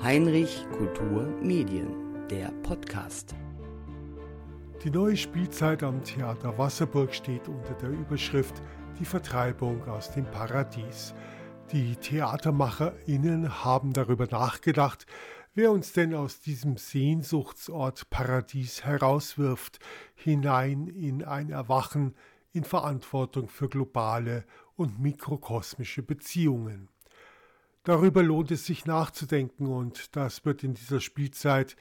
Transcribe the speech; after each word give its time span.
Heinrich 0.00 0.64
Kultur 0.76 1.26
Medien, 1.42 1.88
der 2.30 2.52
Podcast. 2.62 3.34
Die 4.84 4.90
neue 4.90 5.16
Spielzeit 5.16 5.82
am 5.82 6.04
Theater 6.04 6.56
Wasserburg 6.56 7.12
steht 7.12 7.48
unter 7.48 7.74
der 7.74 7.90
Überschrift 7.90 8.62
Die 9.00 9.04
Vertreibung 9.04 9.82
aus 9.88 10.12
dem 10.12 10.26
Paradies. 10.26 11.14
Die 11.72 11.96
TheatermacherInnen 11.96 13.64
haben 13.64 13.92
darüber 13.92 14.26
nachgedacht, 14.26 15.06
wer 15.54 15.70
uns 15.70 15.92
denn 15.92 16.14
aus 16.14 16.40
diesem 16.40 16.76
Sehnsuchtsort 16.76 18.10
Paradies 18.10 18.84
herauswirft, 18.84 19.78
hinein 20.14 20.86
in 20.86 21.24
ein 21.24 21.50
Erwachen 21.50 22.14
in 22.52 22.64
Verantwortung 22.64 23.48
für 23.48 23.68
globale 23.68 24.44
und 24.76 24.98
mikrokosmische 24.98 26.02
Beziehungen. 26.02 26.88
Darüber 27.84 28.22
lohnt 28.22 28.50
es 28.50 28.66
sich 28.66 28.86
nachzudenken 28.86 29.66
und 29.66 30.14
das 30.16 30.44
wird 30.44 30.62
in 30.62 30.74
dieser 30.74 31.00
Spielzeit, 31.00 31.76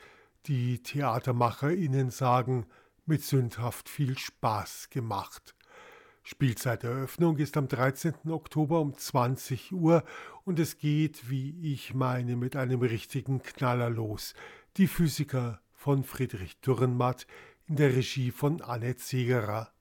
die 0.47 0.81
TheatermacherInnen 0.81 2.09
sagen, 2.09 2.65
mit 3.05 3.23
sündhaft 3.23 3.87
viel 3.89 4.17
Spaß 4.17 4.89
gemacht. 4.89 5.53
Spielzeiteröffnung 6.23 7.37
ist 7.37 7.57
am 7.57 7.67
13. 7.67 8.13
Oktober 8.29 8.79
um 8.79 8.95
20 8.95 9.71
Uhr 9.73 10.03
und 10.43 10.59
es 10.59 10.77
geht, 10.77 11.29
wie 11.29 11.73
ich 11.73 11.93
meine, 11.93 12.35
mit 12.35 12.55
einem 12.55 12.81
richtigen 12.81 13.41
Knaller 13.41 13.89
los. 13.89 14.35
Die 14.77 14.87
Physiker 14.87 15.61
von 15.73 16.03
Friedrich 16.03 16.59
Dürrenmatt 16.61 17.25
in 17.65 17.75
der 17.75 17.95
Regie 17.95 18.31
von 18.31 18.61
Annette 18.61 19.01
Segerer. 19.01 19.71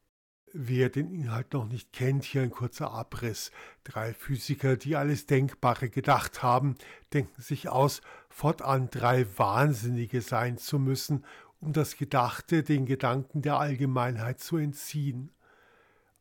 Wer 0.53 0.89
den 0.89 1.13
Inhalt 1.13 1.53
noch 1.53 1.67
nicht 1.67 1.93
kennt, 1.93 2.25
hier 2.25 2.43
ein 2.43 2.51
kurzer 2.51 2.91
Abriss. 2.91 3.53
Drei 3.85 4.15
Physiker, 4.15 4.77
die 4.77 4.97
alles 4.97 5.27
Denkbare 5.27 5.91
gedacht 5.91 6.43
haben, 6.43 6.75
denken 7.13 7.41
sich 7.41 7.69
aus, 7.69 8.01
fortan 8.29 8.89
drei 8.91 9.27
Wahnsinnige 9.39 10.23
sein 10.23 10.59
zu 10.59 10.79
müssen, 10.79 11.25
um 11.61 11.73
das 11.73 11.97
Gedachte 11.97 12.63
den 12.63 12.87
Gedanken 12.87 13.43
der 13.43 13.59
Allgemeinheit 13.59 14.41
zu 14.41 14.57
entziehen. 14.57 15.31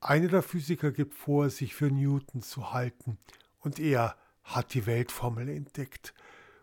Einer 0.01 0.27
der 0.27 0.43
Physiker 0.43 0.91
gibt 0.91 1.13
vor, 1.13 1.49
sich 1.49 1.75
für 1.75 1.91
Newton 1.91 2.41
zu 2.41 2.71
halten, 2.71 3.17
und 3.59 3.79
er 3.79 4.15
hat 4.43 4.73
die 4.73 4.85
Weltformel 4.85 5.49
entdeckt. 5.49 6.13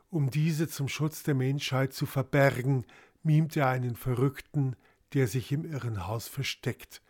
Um 0.08 0.30
diese 0.30 0.68
zum 0.68 0.88
Schutz 0.88 1.22
der 1.22 1.34
Menschheit 1.34 1.92
zu 1.92 2.06
verbergen, 2.06 2.86
mimt 3.22 3.56
er 3.56 3.68
einen 3.68 3.96
Verrückten, 3.96 4.76
der 5.12 5.28
sich 5.28 5.52
im 5.52 5.64
Irrenhaus 5.64 6.28
versteckt. 6.28 7.02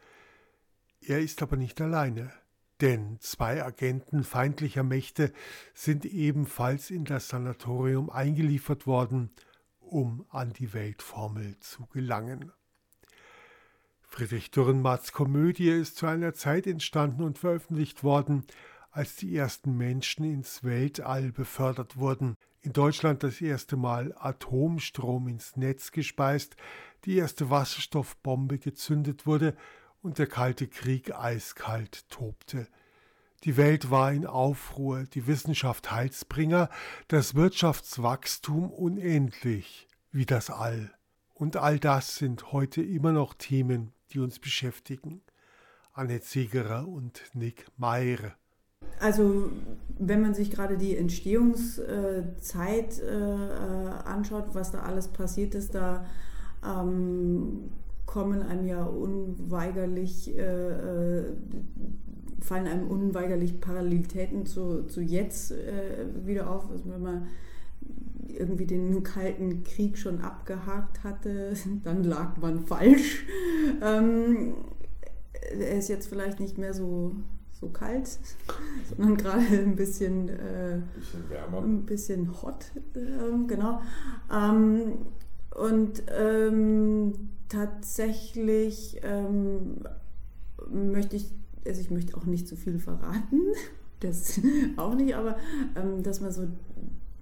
Er 1.01 1.21
ist 1.21 1.43
aber 1.43 1.57
nicht 1.57 1.81
alleine, 1.81 2.33
denn 2.81 3.19
zwei 3.21 3.63
Agenten 3.63 4.25
feindlicher 4.25 4.83
Mächte 4.83 5.33
sind 5.75 6.05
ebenfalls 6.05 6.91
in 6.91 7.05
das 7.05 7.29
Sanatorium 7.29 8.11
eingeliefert 8.11 8.87
worden, 8.87 9.31
um 9.79 10.27
an 10.31 10.53
die 10.53 10.73
Weltformel 10.73 11.59
zu 11.61 11.87
gelangen. 11.87 12.53
Friedrich 14.17 14.51
Dürrenmatts 14.51 15.13
Komödie 15.13 15.69
ist 15.69 15.99
zu 15.99 16.07
einer 16.07 16.33
Zeit 16.33 16.67
entstanden 16.67 17.23
und 17.23 17.39
veröffentlicht 17.39 18.03
worden, 18.03 18.47
als 18.91 19.17
die 19.17 19.37
ersten 19.37 19.77
Menschen 19.77 20.25
ins 20.25 20.65
Weltall 20.65 21.33
befördert 21.33 21.99
wurden, 21.99 22.35
in 22.63 22.73
Deutschland 22.73 23.23
das 23.23 23.43
erste 23.43 23.77
Mal 23.77 24.15
Atomstrom 24.19 25.29
ins 25.29 25.59
Netz 25.59 25.93
gespeist, 25.93 26.57
die 27.05 27.19
erste 27.19 27.51
Wasserstoffbombe 27.51 28.59
gezündet 28.59 29.27
wurde 29.27 29.55
und 30.01 30.19
der 30.19 30.29
Kalte 30.29 30.67
Krieg 30.67 31.15
eiskalt 31.15 32.09
tobte. 32.09 32.69
Die 33.45 33.59
Welt 33.59 33.91
war 33.91 34.13
in 34.13 34.25
Aufruhr, 34.25 35.05
die 35.05 35.27
Wissenschaft 35.27 35.91
Heilsbringer, 35.93 36.71
das 37.09 37.35
Wirtschaftswachstum 37.35 38.71
unendlich, 38.71 39.89
wie 40.11 40.25
das 40.25 40.49
All. 40.49 40.96
Und 41.39 41.59
all 41.59 41.79
das 41.79 42.17
sind 42.17 42.51
heute 42.53 42.81
immer 42.81 43.13
noch 43.13 43.35
Themen, 43.35 43.93
die 44.11 44.21
uns 44.21 44.39
beschäftigen. 44.39 45.21
Annette 45.93 46.25
Segerer 46.25 46.89
und 46.89 47.25
Nick 47.35 47.67
Meyer. 47.77 48.33
Also 49.01 49.51
wenn 49.99 50.23
man 50.23 50.33
sich 50.33 50.51
gerade 50.51 50.79
die 50.79 50.97
Entstehungszeit 50.97 53.01
äh, 53.01 53.13
anschaut, 54.05 54.55
was 54.55 54.73
da 54.73 54.81
alles 54.81 55.09
passiert 55.09 55.55
ist, 55.55 55.75
da 55.75 56.07
ähm, 56.65 57.71
kommen 58.07 58.43
einem 58.43 58.67
ja 58.67 58.85
unweigerlich, 58.85 60.35
äh, 60.39 60.41
äh, 60.41 61.25
fallen 62.41 62.67
einem 62.67 62.89
unweigerlich 62.89 63.61
Parallelitäten 63.61 64.47
zu, 64.47 64.85
zu 64.85 65.03
jetzt 65.03 65.53
äh, 65.53 66.07
wieder 66.25 66.51
auf. 66.51 66.71
Also 66.71 66.91
wenn 66.91 67.03
man 67.03 67.29
irgendwie 68.35 68.67
den 68.67 69.03
Kalten 69.03 69.63
Krieg 69.65 69.99
schon 69.99 70.21
abgehakt 70.21 71.05
hatte, 71.05 71.55
dann 71.85 72.05
lag 72.05 72.37
man 72.39 72.67
falsch. 72.67 73.25
Ähm, 73.83 74.55
er 75.59 75.79
ist 75.79 75.89
jetzt 75.89 76.09
vielleicht 76.09 76.41
nicht 76.41 76.59
mehr 76.59 76.75
so, 76.75 77.15
so 77.61 77.69
kalt, 77.69 78.19
sondern 78.89 79.17
gerade 79.17 79.45
ein 79.47 79.77
bisschen, 79.77 80.29
äh, 80.29 80.81
bisschen 80.95 81.31
wärmer. 81.31 81.63
Ein 81.63 81.87
bisschen 81.87 82.43
hot, 82.43 82.73
äh, 82.95 83.47
genau. 83.47 83.81
Ähm, 84.33 84.93
und 85.55 86.03
ähm, 86.15 87.15
tatsächlich 87.49 89.01
ähm, 89.03 89.79
möchte 90.71 91.17
ich, 91.17 91.33
also 91.67 91.81
ich 91.81 91.91
möchte 91.91 92.17
auch 92.17 92.27
nicht 92.27 92.47
zu 92.47 92.57
viel 92.57 92.79
verraten, 92.79 93.41
das 94.01 94.41
auch 94.77 94.95
nicht, 94.95 95.15
aber 95.15 95.37
ähm, 95.77 96.03
dass 96.03 96.21
man 96.21 96.33
so, 96.33 96.47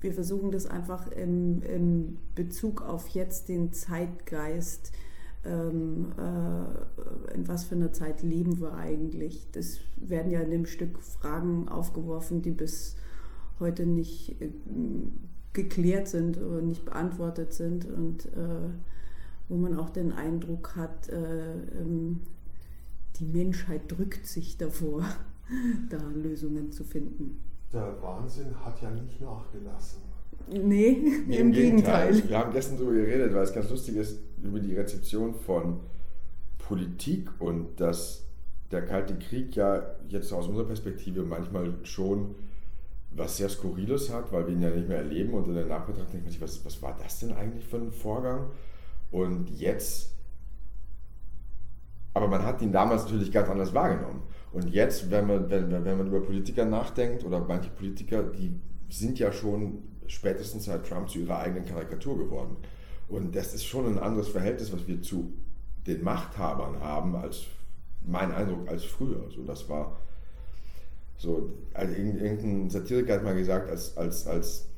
wir 0.04 0.12
versuchen 0.12 0.52
das 0.52 0.66
einfach 0.66 1.10
im, 1.10 1.62
im 1.62 2.18
Bezug 2.34 2.82
auf 2.82 3.08
jetzt 3.08 3.48
den 3.48 3.72
Zeitgeist, 3.72 4.92
ähm, 5.44 6.12
äh, 6.18 7.34
in 7.34 7.48
was 7.48 7.64
für 7.64 7.74
einer 7.74 7.92
Zeit 7.92 8.22
leben 8.22 8.60
wir 8.60 8.74
eigentlich. 8.74 9.48
Das 9.52 9.78
werden 9.96 10.30
ja 10.30 10.40
in 10.40 10.50
dem 10.50 10.66
Stück 10.66 11.00
Fragen 11.00 11.68
aufgeworfen, 11.68 12.42
die 12.42 12.50
bis 12.50 12.96
heute 13.58 13.86
nicht 13.86 14.40
äh, 14.42 14.50
geklärt 15.54 16.08
sind 16.08 16.36
oder 16.36 16.60
nicht 16.60 16.84
beantwortet 16.84 17.54
sind 17.54 17.86
und 17.86 18.26
äh, 18.26 18.68
wo 19.48 19.56
man 19.56 19.78
auch 19.78 19.90
den 19.90 20.12
Eindruck 20.12 20.76
hat, 20.76 21.08
äh, 21.08 21.54
ähm, 21.80 22.20
die 23.16 23.24
Menschheit 23.24 23.82
drückt 23.88 24.26
sich 24.26 24.58
davor, 24.58 25.06
da 25.88 25.98
Lösungen 26.14 26.72
zu 26.72 26.84
finden. 26.84 27.38
Der 27.74 28.00
Wahnsinn 28.00 28.54
hat 28.64 28.80
ja 28.80 28.90
nicht 28.90 29.20
nachgelassen. 29.20 30.02
Nee, 30.48 30.62
nee 31.26 31.36
im, 31.36 31.48
im 31.48 31.52
Gegenteil. 31.52 32.12
Gegenteil. 32.12 32.30
Wir 32.30 32.38
haben 32.38 32.52
gestern 32.52 32.76
darüber 32.76 32.92
geredet, 32.92 33.34
weil 33.34 33.42
es 33.42 33.52
ganz 33.52 33.68
lustig 33.68 33.96
ist, 33.96 34.20
über 34.42 34.60
die 34.60 34.74
Rezeption 34.74 35.34
von 35.34 35.80
Politik 36.58 37.30
und 37.40 37.80
dass 37.80 38.24
der 38.70 38.84
Kalte 38.84 39.18
Krieg 39.18 39.56
ja 39.56 39.82
jetzt 40.08 40.32
aus 40.32 40.46
unserer 40.46 40.66
Perspektive 40.66 41.22
manchmal 41.22 41.74
schon 41.82 42.36
was 43.16 43.36
sehr 43.36 43.48
Skurriles 43.48 44.12
hat, 44.12 44.32
weil 44.32 44.46
wir 44.46 44.54
ihn 44.54 44.62
ja 44.62 44.70
nicht 44.70 44.88
mehr 44.88 44.98
erleben 44.98 45.34
und 45.34 45.46
in 45.48 45.54
der 45.54 45.66
Nachbetrachtung 45.66 46.12
denkt 46.12 46.24
man 46.24 46.32
sich, 46.32 46.40
was, 46.40 46.64
was 46.64 46.82
war 46.82 46.96
das 47.00 47.20
denn 47.20 47.32
eigentlich 47.32 47.64
für 47.64 47.76
ein 47.76 47.92
Vorgang? 47.92 48.50
Und 49.10 49.50
jetzt, 49.50 50.12
aber 52.12 52.26
man 52.26 52.44
hat 52.44 52.60
ihn 52.60 52.72
damals 52.72 53.04
natürlich 53.04 53.30
ganz 53.30 53.48
anders 53.48 53.72
wahrgenommen. 53.72 54.22
Und 54.54 54.68
jetzt, 54.68 55.10
wenn 55.10 55.26
man, 55.26 55.50
wenn, 55.50 55.70
wenn 55.70 55.98
man 55.98 56.06
über 56.06 56.20
Politiker 56.20 56.64
nachdenkt 56.64 57.24
oder 57.24 57.40
manche 57.40 57.70
Politiker, 57.70 58.22
die 58.22 58.54
sind 58.88 59.18
ja 59.18 59.32
schon 59.32 59.82
spätestens 60.06 60.66
seit 60.66 60.86
Trump 60.86 61.10
zu 61.10 61.18
ihrer 61.18 61.40
eigenen 61.40 61.64
Karikatur 61.64 62.16
geworden. 62.16 62.56
Und 63.08 63.34
das 63.34 63.52
ist 63.52 63.64
schon 63.64 63.86
ein 63.86 63.98
anderes 63.98 64.28
Verhältnis, 64.28 64.72
was 64.72 64.86
wir 64.86 65.02
zu 65.02 65.32
den 65.88 66.04
Machthabern 66.04 66.80
haben, 66.80 67.16
als 67.16 67.42
mein 68.06 68.30
Eindruck 68.32 68.68
als 68.68 68.84
früher. 68.84 69.28
So, 69.34 69.42
das 69.42 69.68
war 69.68 69.96
so, 71.16 71.50
also 71.72 71.92
irgendein 71.92 72.70
Satiriker 72.70 73.14
hat 73.14 73.24
mal 73.24 73.34
gesagt, 73.34 73.68
als, 73.68 73.96
als, 73.96 74.26
als 74.28 74.68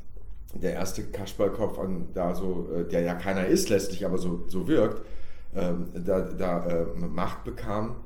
der 0.55 0.73
erste 0.73 1.03
Kasperlkopf 1.03 1.79
an 1.79 2.09
da 2.15 2.35
so, 2.35 2.69
äh, 2.75 2.89
der 2.89 3.03
ja 3.03 3.15
keiner 3.15 3.47
ist 3.47 3.69
letztlich, 3.69 4.07
aber 4.07 4.17
so, 4.17 4.45
so 4.49 4.69
wirkt, 4.69 5.03
ähm, 5.55 5.89
da, 5.93 6.21
da 6.21 6.67
äh, 6.67 6.87
Macht 6.97 7.45
bekam, 7.45 7.97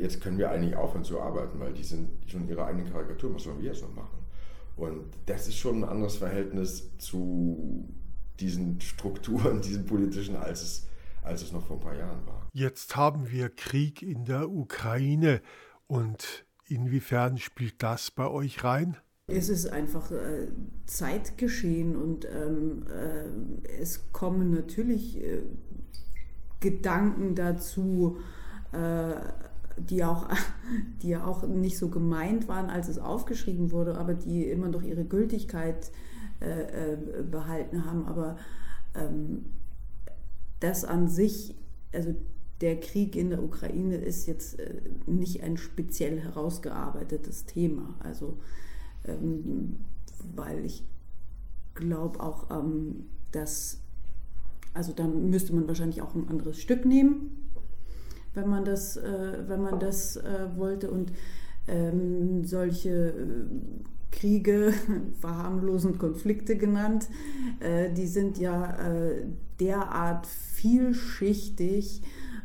jetzt 0.00 0.20
können 0.20 0.38
wir 0.38 0.50
eigentlich 0.50 0.76
aufhören 0.76 1.04
zu 1.04 1.20
arbeiten, 1.20 1.58
weil 1.60 1.72
die 1.72 1.84
sind 1.84 2.08
schon 2.26 2.48
ihre 2.48 2.64
eigenen 2.64 2.90
Karikaturen, 2.90 3.34
was 3.34 3.42
sollen 3.42 3.60
wir 3.60 3.70
jetzt 3.70 3.82
noch 3.82 3.94
machen? 3.94 4.18
Und 4.76 5.04
das 5.26 5.48
ist 5.48 5.56
schon 5.56 5.82
ein 5.82 5.88
anderes 5.88 6.16
Verhältnis 6.16 6.96
zu 6.98 7.88
diesen 8.38 8.80
Strukturen, 8.80 9.60
diesen 9.62 9.84
politischen, 9.86 10.36
als 10.36 10.62
es, 10.62 10.86
als 11.22 11.42
es 11.42 11.52
noch 11.52 11.66
vor 11.66 11.76
ein 11.76 11.82
paar 11.82 11.96
Jahren 11.96 12.26
war. 12.26 12.48
Jetzt 12.52 12.96
haben 12.96 13.30
wir 13.30 13.50
Krieg 13.50 14.02
in 14.02 14.24
der 14.24 14.48
Ukraine 14.48 15.40
und 15.86 16.46
inwiefern 16.66 17.38
spielt 17.38 17.82
das 17.82 18.10
bei 18.10 18.28
euch 18.28 18.62
rein? 18.64 18.96
Es 19.26 19.50
ist 19.50 19.66
einfach 19.66 20.10
äh, 20.10 20.48
Zeitgeschehen 20.86 21.96
und 21.96 22.24
ähm, 22.24 22.86
äh, 22.88 23.80
es 23.80 24.10
kommen 24.12 24.50
natürlich 24.50 25.22
äh, 25.22 25.42
Gedanken 26.60 27.34
dazu, 27.34 28.18
äh, 28.72 29.14
die 29.78 30.04
auch, 30.04 30.28
die 31.02 31.16
auch 31.16 31.46
nicht 31.46 31.78
so 31.78 31.88
gemeint 31.88 32.48
waren, 32.48 32.70
als 32.70 32.88
es 32.88 32.98
aufgeschrieben 32.98 33.70
wurde, 33.72 33.98
aber 33.98 34.14
die 34.14 34.44
immer 34.44 34.68
noch 34.68 34.82
ihre 34.82 35.04
Gültigkeit 35.04 35.90
äh, 36.40 36.92
äh, 36.92 36.96
behalten 37.28 37.84
haben. 37.84 38.06
Aber 38.06 38.36
ähm, 38.94 39.46
das 40.60 40.84
an 40.84 41.08
sich, 41.08 41.54
also 41.92 42.14
der 42.60 42.80
Krieg 42.80 43.16
in 43.16 43.30
der 43.30 43.42
Ukraine 43.42 43.96
ist 43.96 44.26
jetzt 44.26 44.58
äh, 44.58 44.80
nicht 45.06 45.42
ein 45.42 45.56
speziell 45.56 46.20
herausgearbeitetes 46.20 47.46
Thema. 47.46 47.94
Also, 48.00 48.38
ähm, 49.04 49.76
weil 50.34 50.64
ich 50.64 50.84
glaube 51.74 52.20
auch, 52.20 52.50
ähm, 52.50 53.06
dass, 53.32 53.80
also 54.74 54.92
dann 54.92 55.30
müsste 55.30 55.54
man 55.54 55.68
wahrscheinlich 55.68 56.02
auch 56.02 56.14
ein 56.14 56.28
anderes 56.28 56.60
Stück 56.60 56.84
nehmen, 56.84 57.47
wenn 58.38 58.48
man 58.48 58.64
das, 58.64 58.96
äh, 58.96 59.38
wenn 59.46 59.62
man 59.62 59.78
das 59.78 60.16
äh, 60.16 60.48
wollte. 60.56 60.90
Und 60.90 61.12
ähm, 61.66 62.44
solche 62.44 63.14
Kriege, 64.10 64.72
verharmlosend 65.20 65.98
Konflikte 65.98 66.56
genannt, 66.56 67.08
die 67.94 68.06
sind 68.06 68.38
ja 68.38 68.74
derart 69.60 70.26
vielschichtig, 70.26 72.02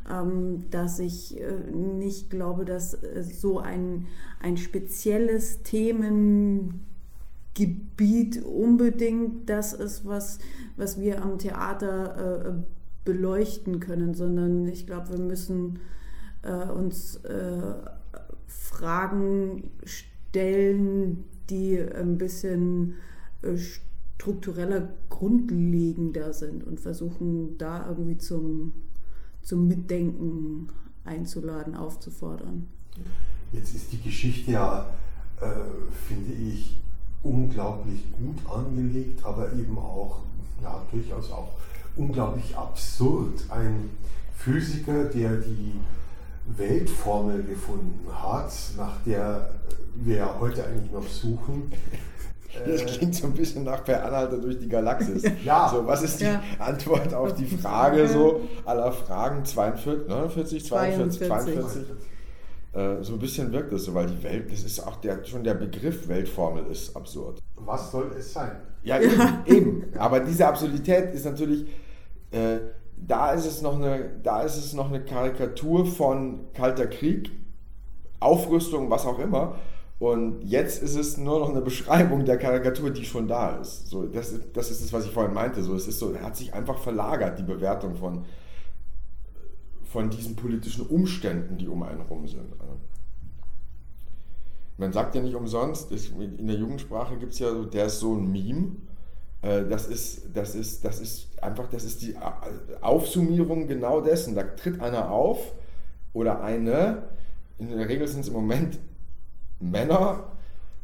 ähm, 0.10 0.70
dass 0.70 1.00
ich 1.00 1.40
äh, 1.40 1.72
nicht 1.72 2.30
glaube, 2.30 2.66
dass 2.66 2.94
äh, 2.94 3.24
so 3.24 3.60
ein, 3.60 4.08
ein 4.42 4.58
spezielles 4.58 5.64
Themengebiet 5.64 6.84
unbedingt 8.44 9.50
das 9.50 9.74
ist, 9.74 10.06
was, 10.06 10.40
was 10.76 11.00
wir 11.00 11.22
am 11.22 11.38
Theater 11.38 12.44
äh, 12.46 12.54
beleuchten 13.06 13.80
können, 13.80 14.14
sondern 14.14 14.68
ich 14.68 14.86
glaube, 14.86 15.14
wir 15.14 15.20
müssen 15.20 15.80
uns 16.76 17.22
Fragen 18.48 19.72
stellen, 19.86 21.24
die 21.50 21.80
ein 21.80 22.18
bisschen 22.18 22.96
struktureller, 23.56 24.90
grundlegender 25.10 26.34
sind 26.34 26.66
und 26.66 26.82
versuchen 26.82 27.58
da 27.58 27.88
irgendwie 27.88 28.18
zum 28.18 28.74
zum 29.44 29.68
Mitdenken 29.68 30.70
einzuladen, 31.04 31.76
aufzufordern. 31.76 32.68
Jetzt 33.52 33.76
ist 33.76 33.92
die 33.92 34.02
Geschichte 34.02 34.52
ja, 34.52 34.88
äh, 35.40 35.46
finde 36.08 36.34
ich, 36.34 36.78
unglaublich 37.22 38.02
gut 38.14 38.38
angelegt, 38.50 39.24
aber 39.24 39.54
eben 39.54 39.78
auch, 39.78 40.22
ja, 40.62 40.82
durchaus 40.92 41.32
auch 41.32 41.50
unglaublich 41.96 42.56
absurd. 42.56 43.46
Ein 43.50 43.90
Physiker, 44.38 45.06
der 45.06 45.38
die 45.38 45.74
Weltformel 46.58 47.44
gefunden 47.44 48.08
hat, 48.12 48.52
nach 48.78 48.98
der 49.06 49.50
wir 49.96 50.16
ja 50.18 50.36
heute 50.40 50.66
eigentlich 50.66 50.92
noch 50.92 51.08
suchen, 51.08 51.72
das 52.66 52.82
äh, 52.82 52.86
klingt 52.86 53.16
so 53.16 53.28
ein 53.28 53.34
bisschen 53.34 53.64
nach 53.64 53.84
Per 53.84 54.04
Anhalter 54.06 54.38
durch 54.38 54.60
die 54.60 54.68
Galaxis. 54.68 55.24
ja. 55.46 55.70
So, 55.70 55.86
was 55.86 56.04
ist 56.04 56.20
die 56.20 56.26
ja. 56.26 56.42
Antwort 56.60 57.14
auf 57.14 57.34
die 57.34 57.46
Frage 57.58 58.08
so 58.08 58.42
aller 58.66 58.92
Fragen 58.92 59.46
42, 59.46 60.08
49, 60.08 60.66
42, 60.66 61.28
42? 61.28 61.28
42? 61.28 61.84
Äh, 62.74 63.04
so 63.04 63.14
ein 63.14 63.20
bisschen 63.20 63.52
wirkt 63.52 63.72
es 63.72 63.86
so, 63.86 63.94
weil 63.94 64.08
die 64.08 64.24
Welt, 64.24 64.52
das 64.52 64.64
ist 64.64 64.80
auch 64.80 64.96
der, 64.98 65.24
schon 65.26 65.44
der 65.44 65.54
Begriff 65.54 66.08
Weltformel 66.08 66.66
ist 66.72 66.96
absurd. 66.96 67.40
Was 67.56 67.92
soll 67.92 68.12
es 68.18 68.34
sein? 68.34 68.52
Ja, 68.84 69.00
eben. 69.00 69.22
eben. 69.46 69.84
Aber 69.98 70.20
diese 70.20 70.48
Absurdität 70.48 71.14
ist 71.14 71.26
natürlich, 71.26 71.68
äh, 72.34 72.60
da, 72.98 73.32
ist 73.32 73.46
es 73.46 73.62
noch 73.62 73.76
eine, 73.76 74.10
da 74.24 74.42
ist 74.42 74.58
es 74.58 74.74
noch 74.74 74.90
eine 74.90 75.04
Karikatur 75.04 75.86
von 75.86 76.52
Kalter 76.54 76.88
Krieg, 76.88 77.32
Aufrüstung, 78.20 78.90
was 78.90 79.06
auch 79.06 79.20
immer. 79.20 79.56
Und 80.00 80.44
jetzt 80.44 80.82
ist 80.82 80.96
es 80.96 81.18
nur 81.18 81.40
noch 81.40 81.50
eine 81.50 81.62
Beschreibung 81.62 82.26
der 82.26 82.38
Karikatur, 82.38 82.90
die 82.90 83.06
schon 83.06 83.28
da 83.28 83.58
ist. 83.58 83.88
So, 83.88 84.06
das, 84.06 84.34
das 84.52 84.72
ist 84.72 84.82
es, 84.84 84.92
was 84.92 85.06
ich 85.06 85.12
vorhin 85.12 85.34
meinte. 85.34 85.64
So, 85.64 85.76
es 85.76 85.88
ist 85.88 86.00
so, 86.00 86.14
hat 86.18 86.36
sich 86.36 86.54
einfach 86.54 86.78
verlagert, 86.78 87.40
die 87.40 87.44
Bewertung 87.44 87.96
von, 87.96 88.26
von 89.86 90.10
diesen 90.10 90.36
politischen 90.36 90.88
Umständen, 90.88 91.58
die 91.58 91.68
um 91.68 91.84
einen 91.84 92.02
rum 92.02 92.28
sind. 92.28 92.54
Man 94.78 94.92
sagt 94.92 95.16
ja 95.16 95.22
nicht 95.22 95.36
umsonst, 95.36 95.92
in 95.92 96.48
der 96.48 96.58
Jugendsprache 96.58 97.18
gibt 97.18 97.34
es 97.34 97.40
ja 97.40 97.52
so, 97.52 97.64
der 97.64 97.86
ist 97.86 98.00
so 98.00 98.16
ein 98.16 98.30
Meme. 98.32 98.72
Äh, 99.44 99.66
das 99.70 99.88
ist, 99.88 100.24
das, 100.34 100.56
ist, 100.56 100.84
das 100.84 101.00
ist 101.00 101.28
einfach, 101.44 101.70
das 101.70 101.84
ist 101.84 102.02
die 102.02 102.16
Aufsummierung 102.82 103.68
genau 103.68 104.02
dessen. 104.02 104.34
Da 104.34 104.44
tritt 104.44 104.82
einer 104.82 105.12
auf 105.12 105.52
oder 106.14 106.42
eine, 106.42 107.04
in 107.60 107.70
der 107.70 107.88
Regel 107.88 108.08
sind 108.08 108.22
es 108.22 108.28
im 108.30 108.34
Moment 108.34 108.80
Männer, 109.60 110.32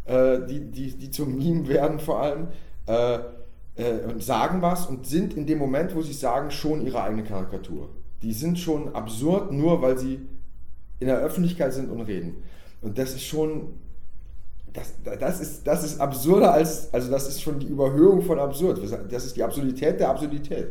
äh, 0.06 0.39
die, 0.47 0.71
die, 0.71 0.95
die 0.95 1.11
zum 1.11 1.38
Meme 1.38 1.67
werden 1.67 2.00
vor 2.00 2.21
allem, 2.21 2.47
äh, 2.88 3.19
äh, 3.75 4.06
und 4.06 4.23
sagen 4.23 4.61
was 4.61 4.88
und 4.88 5.07
sind 5.07 5.35
in 5.35 5.45
dem 5.45 5.57
Moment, 5.57 5.95
wo 5.95 6.01
sie 6.01 6.13
sagen, 6.13 6.51
schon 6.51 6.85
ihre 6.85 7.01
eigene 7.01 7.23
Karikatur. 7.23 7.89
Die 8.21 8.33
sind 8.33 8.59
schon 8.59 8.94
absurd, 8.95 9.51
nur 9.51 9.81
weil 9.81 9.97
sie 9.97 10.19
in 11.00 11.07
der 11.07 11.19
Öffentlichkeit 11.19 11.73
sind 11.73 11.89
und 11.89 12.01
reden. 12.01 12.44
Und 12.81 12.97
das 12.97 13.13
ist 13.13 13.23
schon, 13.23 13.73
das, 14.74 14.94
das, 15.19 15.39
ist, 15.39 15.68
das 15.68 15.83
ist 15.83 16.00
absurder 16.00 16.54
als, 16.54 16.94
also 16.94 17.10
das 17.10 17.27
ist 17.27 17.42
schon 17.42 17.60
die 17.60 17.68
Überhöhung 17.68 18.21
von 18.21 18.39
absurd. 18.39 18.80
Das 19.12 19.25
ist 19.25 19.36
die 19.36 19.44
Absurdität 19.44 20.00
der 20.00 20.10
Absurdität. 20.10 20.68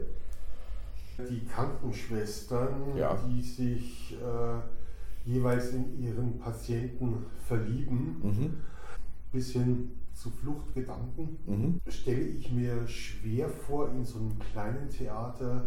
Die 1.18 1.44
Krankenschwestern, 1.46 2.96
ja. 2.96 3.16
die 3.26 3.42
sich 3.42 4.16
äh, 4.22 5.28
jeweils 5.28 5.72
in 5.72 6.00
ihren 6.00 6.38
Patienten 6.38 7.26
verlieben, 7.46 8.20
mhm. 8.22 8.56
bis 9.32 9.50
hin 9.50 9.90
zu 10.14 10.30
Fluchtgedanken, 10.30 11.38
mhm. 11.46 11.80
stelle 11.88 12.20
ich 12.20 12.52
mir 12.52 12.86
schwer 12.86 13.48
vor, 13.48 13.90
in 13.90 14.04
so 14.04 14.18
einem 14.18 14.38
kleinen 14.52 14.88
Theater 14.90 15.64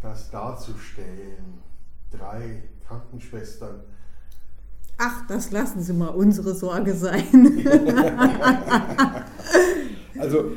das 0.00 0.30
darzustellen. 0.30 1.58
Drei 2.10 2.64
Krankenschwestern. 2.86 3.80
Ach, 4.98 5.26
das 5.28 5.52
lassen 5.52 5.80
Sie 5.80 5.92
mal 5.92 6.08
unsere 6.08 6.54
Sorge 6.54 6.92
sein. 6.92 7.64
also 10.18 10.52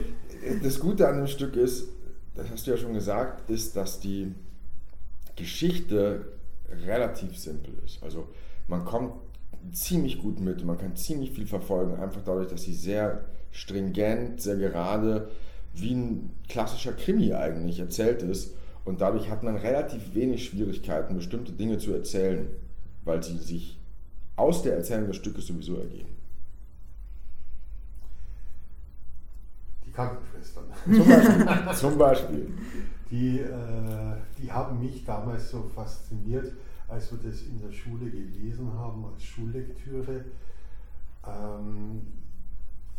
das 0.63 0.79
Gute 0.79 1.07
an 1.07 1.17
dem 1.17 1.27
Stück 1.27 1.55
ist, 1.55 1.87
das 2.33 2.49
hast 2.49 2.65
du 2.65 2.71
ja 2.71 2.77
schon 2.77 2.93
gesagt, 2.93 3.47
ist, 3.51 3.75
dass 3.75 3.99
die 3.99 4.33
Geschichte 5.35 6.25
relativ 6.85 7.37
simpel 7.37 7.75
ist. 7.85 8.01
Also 8.01 8.29
man 8.67 8.83
kommt 8.83 9.13
ziemlich 9.73 10.19
gut 10.19 10.39
mit, 10.39 10.65
man 10.65 10.77
kann 10.77 10.95
ziemlich 10.95 11.31
viel 11.31 11.45
verfolgen, 11.45 11.97
einfach 11.97 12.21
dadurch, 12.25 12.47
dass 12.47 12.63
sie 12.63 12.73
sehr 12.73 13.25
stringent, 13.51 14.41
sehr 14.41 14.55
gerade, 14.55 15.29
wie 15.73 15.93
ein 15.93 16.31
klassischer 16.49 16.93
Krimi 16.93 17.33
eigentlich 17.33 17.79
erzählt 17.79 18.23
ist. 18.23 18.55
Und 18.85 19.01
dadurch 19.01 19.29
hat 19.29 19.43
man 19.43 19.55
relativ 19.55 20.15
wenig 20.15 20.45
Schwierigkeiten, 20.45 21.15
bestimmte 21.15 21.51
Dinge 21.51 21.77
zu 21.77 21.93
erzählen, 21.93 22.47
weil 23.03 23.21
sie 23.21 23.37
sich 23.37 23.77
aus 24.41 24.63
der 24.63 24.77
Erzählung 24.77 25.07
des 25.07 25.17
Stückes 25.17 25.47
sowieso 25.47 25.75
ergeben. 25.77 26.09
Die 29.85 29.91
Krankenschwestern. 29.91 30.65
Zum 30.85 31.07
Beispiel. 31.07 31.75
Zum 31.75 31.97
Beispiel. 31.97 32.53
Die, 33.09 33.39
äh, 33.39 34.15
die 34.37 34.51
haben 34.51 34.79
mich 34.79 35.03
damals 35.05 35.51
so 35.51 35.63
fasziniert 35.63 36.53
als 36.91 37.09
wir 37.11 37.19
das 37.19 37.43
in 37.43 37.59
der 37.61 37.71
Schule 37.71 38.11
gelesen 38.11 38.73
haben, 38.73 39.05
als 39.05 39.23
Schullektüre, 39.23 40.25
ähm, 41.25 42.01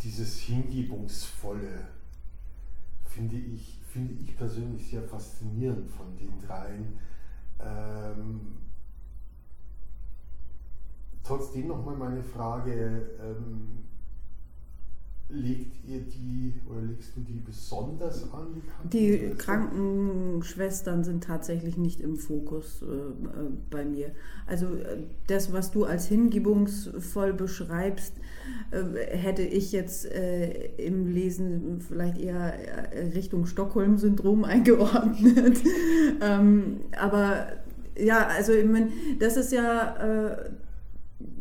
dieses 0.02 0.38
Hingebungsvolle 0.38 1.88
finde 3.04 3.36
ich, 3.36 3.80
finde 3.92 4.14
ich 4.14 4.34
persönlich 4.36 4.88
sehr 4.88 5.02
faszinierend 5.02 5.90
von 5.90 6.16
den 6.16 6.40
dreien. 6.40 6.98
Ähm, 7.60 8.56
trotzdem 11.24 11.68
nochmal 11.68 11.96
meine 11.96 12.22
Frage, 12.22 13.10
ähm, 13.20 13.82
legt 15.32 15.76
ihr 15.88 16.00
die 16.00 16.54
oder 16.68 16.82
legst 16.82 17.16
du 17.16 17.20
die 17.20 17.38
besonders 17.38 18.24
an? 18.32 18.62
Die, 18.84 19.18
die 19.18 19.34
Krankenschwestern 19.36 21.04
sind 21.04 21.24
tatsächlich 21.24 21.76
nicht 21.76 22.00
im 22.00 22.16
Fokus 22.16 22.82
äh, 22.82 22.86
äh, 22.86 23.50
bei 23.70 23.84
mir. 23.84 24.10
Also 24.46 24.66
äh, 24.74 25.04
das, 25.28 25.52
was 25.52 25.70
du 25.70 25.84
als 25.84 26.06
hingebungsvoll 26.06 27.32
beschreibst, 27.32 28.14
äh, 28.70 29.16
hätte 29.16 29.42
ich 29.42 29.72
jetzt 29.72 30.04
äh, 30.04 30.76
im 30.76 31.06
Lesen 31.06 31.80
vielleicht 31.80 32.18
eher 32.18 32.92
äh, 32.92 33.08
Richtung 33.14 33.46
Stockholm-Syndrom 33.46 34.44
eingeordnet. 34.44 35.58
ähm, 36.20 36.80
aber 36.98 37.46
ja, 37.98 38.26
also 38.26 38.52
ich 38.52 38.66
meine, 38.66 38.90
das 39.18 39.36
ist 39.36 39.52
ja 39.52 40.36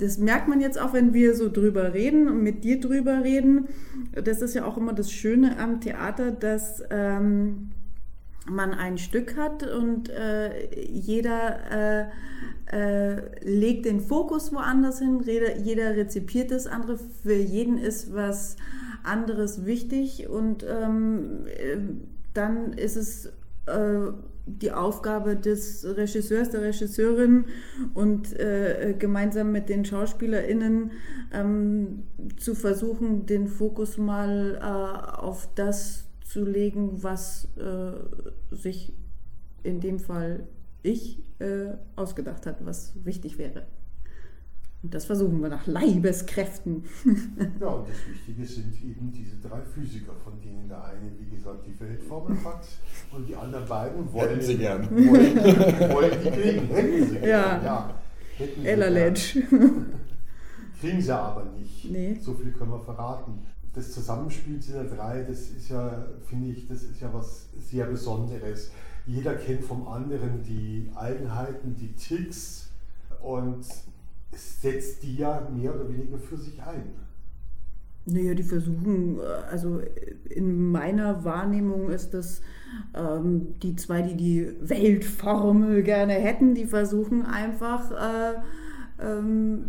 das 0.01 0.17
merkt 0.17 0.47
man 0.47 0.61
jetzt 0.61 0.79
auch, 0.79 0.93
wenn 0.93 1.13
wir 1.13 1.35
so 1.35 1.49
drüber 1.49 1.93
reden 1.93 2.27
und 2.27 2.41
mit 2.43 2.63
dir 2.63 2.79
drüber 2.79 3.23
reden. 3.23 3.67
Das 4.13 4.41
ist 4.41 4.55
ja 4.55 4.65
auch 4.65 4.77
immer 4.77 4.93
das 4.93 5.11
Schöne 5.11 5.57
am 5.59 5.79
Theater, 5.79 6.31
dass, 6.31 6.83
ähm, 6.89 7.71
man 8.49 8.73
ein 8.73 8.97
Stück 8.97 9.37
hat 9.37 9.63
und 9.63 10.09
äh, 10.09 10.75
jeder 10.89 11.59
äh, 11.71 12.05
äh, 12.71 13.21
legt 13.43 13.85
den 13.85 13.99
Fokus 13.99 14.51
woanders 14.51 14.99
hin, 14.99 15.21
jeder, 15.23 15.57
jeder 15.57 15.95
rezipiert 15.95 16.51
das 16.51 16.67
andere, 16.67 16.97
für 16.97 17.35
jeden 17.35 17.77
ist 17.77 18.13
was 18.13 18.55
anderes 19.03 19.65
wichtig 19.65 20.27
und 20.29 20.65
ähm, 20.67 21.45
äh, 21.47 21.77
dann 22.33 22.73
ist 22.73 22.95
es 22.95 23.27
äh, 23.67 24.11
die 24.45 24.71
Aufgabe 24.71 25.35
des 25.35 25.85
Regisseurs, 25.85 26.49
der 26.49 26.61
Regisseurin 26.61 27.45
und 27.93 28.37
äh, 28.39 28.95
gemeinsam 28.97 29.51
mit 29.51 29.69
den 29.69 29.85
SchauspielerInnen 29.85 30.91
ähm, 31.31 32.03
zu 32.37 32.55
versuchen, 32.55 33.25
den 33.25 33.47
Fokus 33.47 33.97
mal 33.97 34.55
äh, 34.55 35.19
auf 35.19 35.49
das 35.55 36.05
zu 36.23 36.43
legen, 36.43 37.03
was 37.03 37.49
äh, 37.57 38.55
sich 38.55 38.93
in 39.63 39.79
dem 39.79 39.99
Fall 39.99 40.47
ich 40.83 41.23
äh, 41.39 41.73
ausgedacht 41.95 42.45
hat, 42.45 42.65
was 42.65 42.93
wichtig 43.03 43.37
wäre. 43.37 43.65
Und 44.83 44.93
das 44.95 45.05
versuchen 45.05 45.39
wir 45.41 45.49
nach 45.49 45.67
Leibeskräften. 45.67 46.83
ja, 47.59 47.67
und 47.67 47.87
das 47.87 47.97
Wichtige 48.09 48.45
sind 48.45 48.73
eben 48.83 49.11
diese 49.11 49.35
drei 49.47 49.61
Physiker, 49.61 50.13
von 50.23 50.41
denen 50.41 50.67
der 50.67 50.83
eine, 50.83 51.11
wie 51.19 51.35
gesagt, 51.35 51.67
die 51.67 51.79
Weltformel 51.79 52.35
hat 52.43 52.67
und 53.15 53.27
die 53.27 53.35
anderen 53.35 53.67
beiden 53.67 54.11
wollen 54.11 54.29
Hätten 54.29 54.41
sie 54.41 54.57
gern. 54.57 54.89
Wollen, 54.89 55.35
wollen 55.93 56.11
die 56.23 56.29
kriegen. 56.31 56.67
Hätten 56.67 57.09
sie 57.09 57.15
Ja. 57.17 57.19
gern. 57.59 57.63
Ja. 57.65 57.95
Hätten 58.37 58.61
sie 58.61 58.67
Ella. 58.67 58.87
Ledge. 58.87 59.43
Kriegen 60.79 60.99
sie 61.01 61.15
aber 61.15 61.45
nicht. 61.45 61.91
Nee. 61.91 62.17
So 62.19 62.33
viel 62.33 62.51
können 62.51 62.71
wir 62.71 62.79
verraten. 62.79 63.33
Das 63.75 63.91
Zusammenspiel 63.91 64.57
dieser 64.57 64.83
drei, 64.85 65.23
das 65.23 65.49
ist 65.49 65.69
ja, 65.69 66.07
finde 66.27 66.49
ich, 66.49 66.67
das 66.67 66.81
ist 66.81 66.99
ja 66.99 67.13
was 67.13 67.49
sehr 67.59 67.85
Besonderes. 67.85 68.71
Jeder 69.05 69.35
kennt 69.35 69.63
vom 69.63 69.87
anderen 69.87 70.41
die 70.43 70.89
Eigenheiten, 70.95 71.75
die 71.75 71.93
Ticks 71.93 72.69
und 73.21 73.63
setzt 74.33 75.03
die 75.03 75.17
ja 75.17 75.47
mehr 75.53 75.75
oder 75.75 75.89
weniger 75.89 76.17
für 76.17 76.37
sich 76.37 76.61
ein. 76.61 76.83
Naja, 78.05 78.33
die 78.33 78.43
versuchen, 78.43 79.19
äh, 79.19 79.23
also 79.51 79.81
in 80.29 80.71
meiner 80.71 81.23
Wahrnehmung 81.23 81.89
ist 81.89 82.13
das 82.13 82.41
ähm, 82.95 83.59
die 83.61 83.75
zwei, 83.75 84.01
die 84.01 84.15
die 84.15 84.47
Weltformel 84.61 85.83
gerne 85.83 86.13
hätten, 86.13 86.55
die 86.55 86.65
versuchen 86.65 87.25
einfach 87.25 87.91
äh, 87.91 88.33
ähm, 88.99 89.65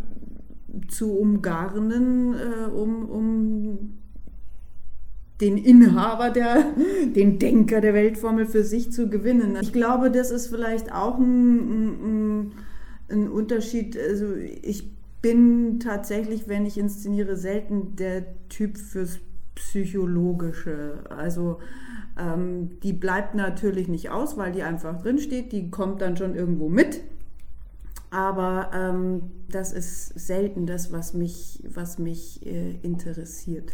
zu 0.89 1.13
umgarnen, 1.19 2.35
äh, 2.35 2.71
um, 2.71 3.09
um 3.09 3.99
den 5.41 5.59
Inhaber 5.59 6.31
der, 6.31 6.73
den 7.15 7.39
Denker 7.39 7.81
der 7.81 7.95
Weltformel 7.95 8.47
für 8.47 8.65
sich 8.65 8.93
zu 8.93 9.09
gewinnen. 9.09 9.59
Ich 9.61 9.73
glaube, 9.73 10.11
das 10.11 10.31
ist 10.31 10.47
vielleicht 10.47 10.93
auch 10.93 11.19
ein, 11.19 11.59
ein, 11.59 11.89
ein 12.05 12.53
Unterschied. 13.13 13.99
Also 13.99 14.35
ich 14.35 14.91
bin 15.21 15.81
tatsächlich, 15.81 16.49
wenn 16.49 16.67
ich 16.67 16.79
inszeniere, 16.79 17.37
selten 17.37 17.97
der 17.97 18.25
Typ 18.49 18.77
fürs 18.77 19.19
Psychologische. 19.55 21.05
Also 21.11 21.59
ähm, 22.19 22.81
die 22.83 22.93
bleibt 22.93 23.35
natürlich 23.35 23.89
nicht 23.89 24.11
aus, 24.11 24.37
weil 24.37 24.53
die 24.53 24.63
einfach 24.63 25.01
drinsteht. 25.01 25.53
Die 25.53 25.71
kommt 25.71 26.01
dann 26.01 26.17
schon 26.17 26.35
irgendwo 26.35 26.69
mit. 26.69 27.03
Aber 28.11 28.71
ähm, 28.75 29.31
das 29.49 29.73
ist 29.73 30.09
selten 30.19 30.67
das, 30.67 30.93
was 30.93 31.15
mich, 31.15 31.63
was 31.67 31.99
mich 31.99 32.45
äh, 32.45 32.73
interessiert. 32.83 33.73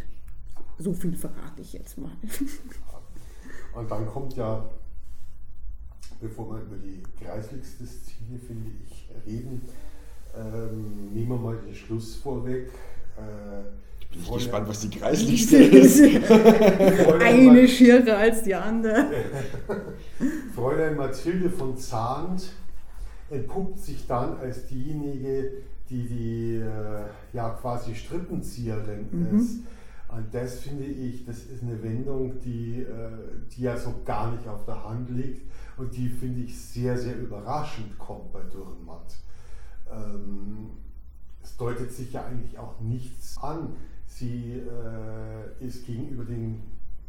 So 0.78 0.92
viel 0.92 1.16
verrate 1.16 1.60
ich 1.60 1.72
jetzt 1.72 1.98
mal. 1.98 2.12
Und 3.74 3.90
dann 3.90 4.06
kommt 4.06 4.34
ja, 4.36 4.64
bevor 6.20 6.50
wir 6.50 6.62
über 6.62 6.76
die 6.76 7.02
kreisligste 7.20 7.84
Szene, 7.84 8.38
finde 8.46 8.70
ich, 8.86 9.07
reden, 9.26 9.62
ähm, 10.36 11.12
nehmen 11.14 11.28
wir 11.28 11.36
mal 11.36 11.56
den 11.56 11.74
Schluss 11.74 12.16
vorweg. 12.16 12.68
Äh, 13.16 14.10
Bin 14.10 14.20
ich 14.20 14.26
Fräulein- 14.26 14.38
gespannt, 14.38 14.68
was 14.68 14.80
die 14.80 14.90
kreislichste 14.90 15.56
ist. 15.62 16.00
Eine 17.20 17.68
schierer 17.68 18.16
als 18.18 18.42
die 18.42 18.54
andere. 18.54 19.06
Fräulein 20.54 20.96
Mathilde 20.96 21.50
von 21.50 21.76
Zahnt 21.76 22.52
entpuppt 23.30 23.78
sich 23.80 24.06
dann 24.06 24.38
als 24.38 24.66
diejenige, 24.66 25.52
die 25.90 26.06
die 26.08 26.54
äh, 26.56 27.36
ja 27.36 27.50
quasi 27.60 27.94
Strippenzieherin 27.94 29.06
Mhm. 29.10 29.38
ist. 29.40 29.58
Das 30.32 30.60
finde 30.60 30.84
ich, 30.84 31.26
das 31.26 31.44
ist 31.44 31.62
eine 31.62 31.82
Wendung, 31.82 32.40
die, 32.40 32.82
äh, 32.82 33.10
die 33.52 33.62
ja 33.62 33.76
so 33.76 33.94
gar 34.04 34.32
nicht 34.32 34.48
auf 34.48 34.64
der 34.64 34.82
Hand 34.88 35.10
liegt 35.10 35.50
und 35.76 35.94
die 35.94 36.08
finde 36.08 36.40
ich 36.40 36.58
sehr, 36.58 36.96
sehr 36.96 37.18
überraschend 37.18 37.98
kommt 37.98 38.32
bei 38.32 38.40
Dürrenmatt. 38.40 39.14
Ähm, 39.90 40.70
es 41.42 41.56
deutet 41.56 41.92
sich 41.92 42.12
ja 42.12 42.24
eigentlich 42.24 42.58
auch 42.58 42.80
nichts 42.80 43.36
an. 43.38 43.76
Sie 44.06 44.54
äh, 44.54 45.64
ist 45.64 45.86
gegenüber 45.86 46.24
den, 46.24 46.62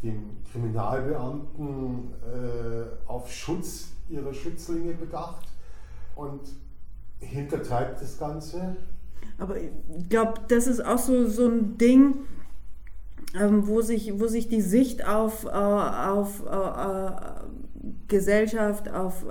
dem 0.03 0.38
Kriminalbeamten 0.51 2.13
äh, 2.22 3.08
auf 3.08 3.32
Schutz 3.32 3.94
ihrer 4.10 4.34
Schützlinge 4.34 4.94
bedacht 4.94 5.48
und 6.15 6.41
hintertreibt 7.20 8.01
das 8.01 8.18
Ganze. 8.18 8.75
Aber 9.38 9.58
ich 9.58 9.72
glaube, 10.10 10.34
das 10.48 10.68
ist 10.68 10.86
auch 10.86 10.98
so, 10.98 11.27
so 11.27 11.48
ein 11.48 11.77
Ding, 11.77 12.15
wo, 13.33 13.81
sich, 13.81 14.19
wo 14.19 14.27
sich 14.27 14.48
die 14.48 14.62
Sicht 14.62 15.07
auf, 15.07 15.45
äh, 15.45 15.50
auf 15.50 16.43
äh, 16.45 16.55
äh, 16.55 17.12
Gesellschaft, 18.07 18.89
auf 18.89 19.25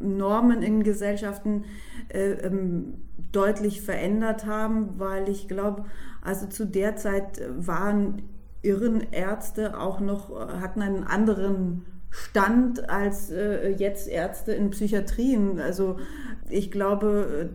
Normen 0.00 0.62
in 0.62 0.82
Gesellschaften 0.84 1.64
äh, 2.08 2.32
ähm, 2.32 2.94
deutlich 3.32 3.82
verändert 3.82 4.46
haben, 4.46 4.98
weil 4.98 5.28
ich 5.28 5.48
glaube, 5.48 5.86
also 6.22 6.46
zu 6.46 6.66
der 6.66 6.96
Zeit 6.96 7.40
waren 7.56 8.22
Irrenärzte 8.62 9.78
auch 9.78 10.00
noch, 10.00 10.30
hatten 10.60 10.82
einen 10.82 11.04
anderen 11.04 11.84
Stand 12.10 12.88
als 12.88 13.30
jetzt 13.76 14.08
Ärzte 14.08 14.52
in 14.52 14.70
Psychiatrien. 14.70 15.60
Also 15.60 15.98
ich 16.48 16.70
glaube, 16.70 17.50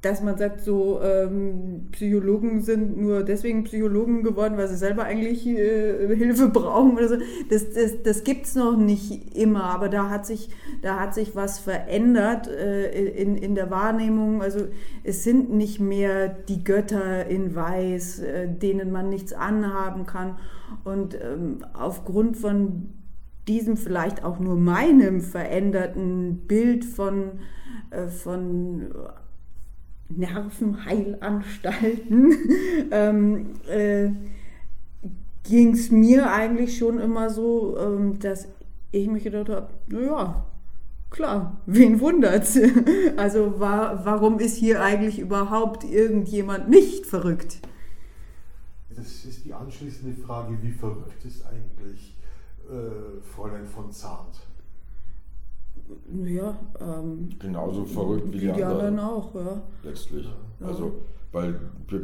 dass 0.00 0.22
man 0.22 0.38
sagt, 0.38 0.60
so 0.60 1.00
ähm, 1.02 1.88
Psychologen 1.90 2.62
sind 2.62 2.98
nur 2.98 3.24
deswegen 3.24 3.64
Psychologen 3.64 4.22
geworden, 4.22 4.56
weil 4.56 4.68
sie 4.68 4.76
selber 4.76 5.04
eigentlich 5.04 5.44
äh, 5.44 6.14
Hilfe 6.14 6.48
brauchen 6.48 6.92
oder 6.92 7.08
so. 7.08 7.16
Das, 7.50 7.72
das, 7.72 8.02
das 8.04 8.22
gibt 8.22 8.46
es 8.46 8.54
noch 8.54 8.76
nicht 8.76 9.36
immer, 9.36 9.64
aber 9.64 9.88
da 9.88 10.08
hat 10.08 10.24
sich, 10.24 10.50
da 10.82 11.00
hat 11.00 11.14
sich 11.14 11.34
was 11.34 11.58
verändert 11.58 12.46
äh, 12.46 13.08
in, 13.10 13.36
in 13.36 13.56
der 13.56 13.70
Wahrnehmung. 13.70 14.40
Also 14.40 14.68
es 15.02 15.24
sind 15.24 15.52
nicht 15.52 15.80
mehr 15.80 16.28
die 16.28 16.62
Götter 16.62 17.26
in 17.26 17.56
Weiß, 17.56 18.20
äh, 18.20 18.48
denen 18.48 18.92
man 18.92 19.08
nichts 19.08 19.32
anhaben 19.32 20.06
kann. 20.06 20.38
Und 20.84 21.16
ähm, 21.20 21.64
aufgrund 21.74 22.36
von 22.36 22.90
diesem 23.48 23.76
vielleicht 23.76 24.22
auch 24.22 24.38
nur 24.38 24.54
meinem 24.54 25.22
veränderten 25.22 26.46
Bild 26.46 26.84
von, 26.84 27.40
äh, 27.90 28.06
von 28.06 28.92
Nervenheilanstalten 30.08 32.34
ähm, 32.90 33.50
äh, 33.68 34.10
ging 35.44 35.74
es 35.74 35.90
mir 35.90 36.32
eigentlich 36.32 36.78
schon 36.78 36.98
immer 36.98 37.30
so, 37.30 37.78
ähm, 37.78 38.18
dass 38.18 38.48
ich 38.90 39.08
mich 39.08 39.24
gedacht 39.24 39.48
habe, 39.48 39.68
naja, 39.88 40.46
klar, 41.10 41.60
wen 41.66 42.00
wundert's? 42.00 42.58
Also 43.16 43.58
wa 43.58 44.00
warum 44.04 44.38
ist 44.38 44.56
hier 44.56 44.82
eigentlich 44.82 45.18
überhaupt 45.18 45.84
irgendjemand 45.84 46.68
nicht 46.68 47.06
verrückt? 47.06 47.58
Das 48.94 49.24
ist 49.24 49.44
die 49.44 49.52
anschließende 49.52 50.20
Frage, 50.22 50.56
wie 50.62 50.72
verrückt 50.72 51.24
ist 51.24 51.44
eigentlich 51.46 52.16
äh, 52.68 53.20
Fräulein 53.34 53.66
von 53.66 53.90
Zahnt? 53.92 54.47
Ja, 56.24 56.58
ähm, 56.80 57.28
Genauso 57.38 57.84
verrückt 57.84 58.28
wie 58.28 58.32
die, 58.32 58.38
die 58.40 58.50
anderen. 58.52 58.70
anderen 58.70 58.98
auch, 59.00 59.34
ja. 59.34 59.62
Letztlich. 59.82 60.26
Ja. 60.60 60.66
Also, 60.66 60.92
weil 61.32 61.60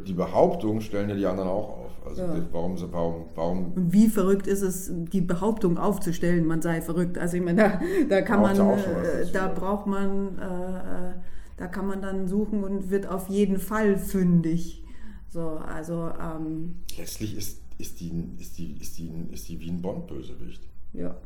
die 0.06 0.12
Behauptung 0.12 0.80
stellen 0.80 1.08
ja 1.08 1.14
die 1.16 1.26
anderen 1.26 1.48
auch 1.48 1.68
auf. 1.68 2.06
Also, 2.06 2.22
Ja. 2.22 2.36
warum, 2.52 2.76
warum, 2.92 3.24
warum 3.34 3.72
Und 3.72 3.92
wie 3.92 4.08
verrückt 4.08 4.46
ist 4.46 4.60
es, 4.62 4.90
die 4.92 5.22
Behauptung 5.22 5.78
aufzustellen, 5.78 6.46
man 6.46 6.60
sei 6.60 6.82
verrückt? 6.82 7.16
Also 7.18 7.36
ich 7.38 7.42
meine, 7.42 7.62
da, 7.62 7.80
da 8.08 8.22
kann 8.22 8.42
man, 8.42 8.54
schon 8.54 8.68
was 8.68 8.84
äh, 8.86 9.32
da 9.32 9.46
ja. 9.46 9.52
braucht 9.54 9.86
man, 9.86 10.38
äh, 10.38 11.10
äh, 11.10 11.14
da 11.56 11.66
kann 11.68 11.86
man 11.86 12.02
dann 12.02 12.28
suchen 12.28 12.62
und 12.64 12.90
wird 12.90 13.06
auf 13.08 13.28
jeden 13.28 13.58
Fall 13.58 13.96
fündig. 13.96 14.84
So, 15.30 15.48
also 15.48 16.10
ähm, 16.20 16.76
letztlich 16.98 17.36
ist, 17.36 17.60
ist, 17.78 18.00
die, 18.00 18.12
ist, 18.38 18.58
die, 18.58 18.76
ist, 18.80 18.98
die, 18.98 19.10
ist 19.32 19.48
die 19.48 19.58
wie 19.60 19.70
ein 19.70 19.80
Bond-Bösewicht. 19.80 20.62
ja. 20.92 21.16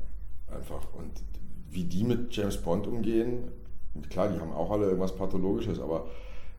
Einfach. 0.51 0.95
Und 0.95 1.11
wie 1.71 1.85
die 1.85 2.05
mit 2.05 2.35
James 2.35 2.57
Bond 2.57 2.87
umgehen, 2.87 3.51
klar, 4.11 4.29
die 4.29 4.41
haben 4.41 4.53
auch 4.53 4.71
alle 4.71 4.87
irgendwas 4.87 5.15
Pathologisches, 5.15 5.81
aber 5.81 6.07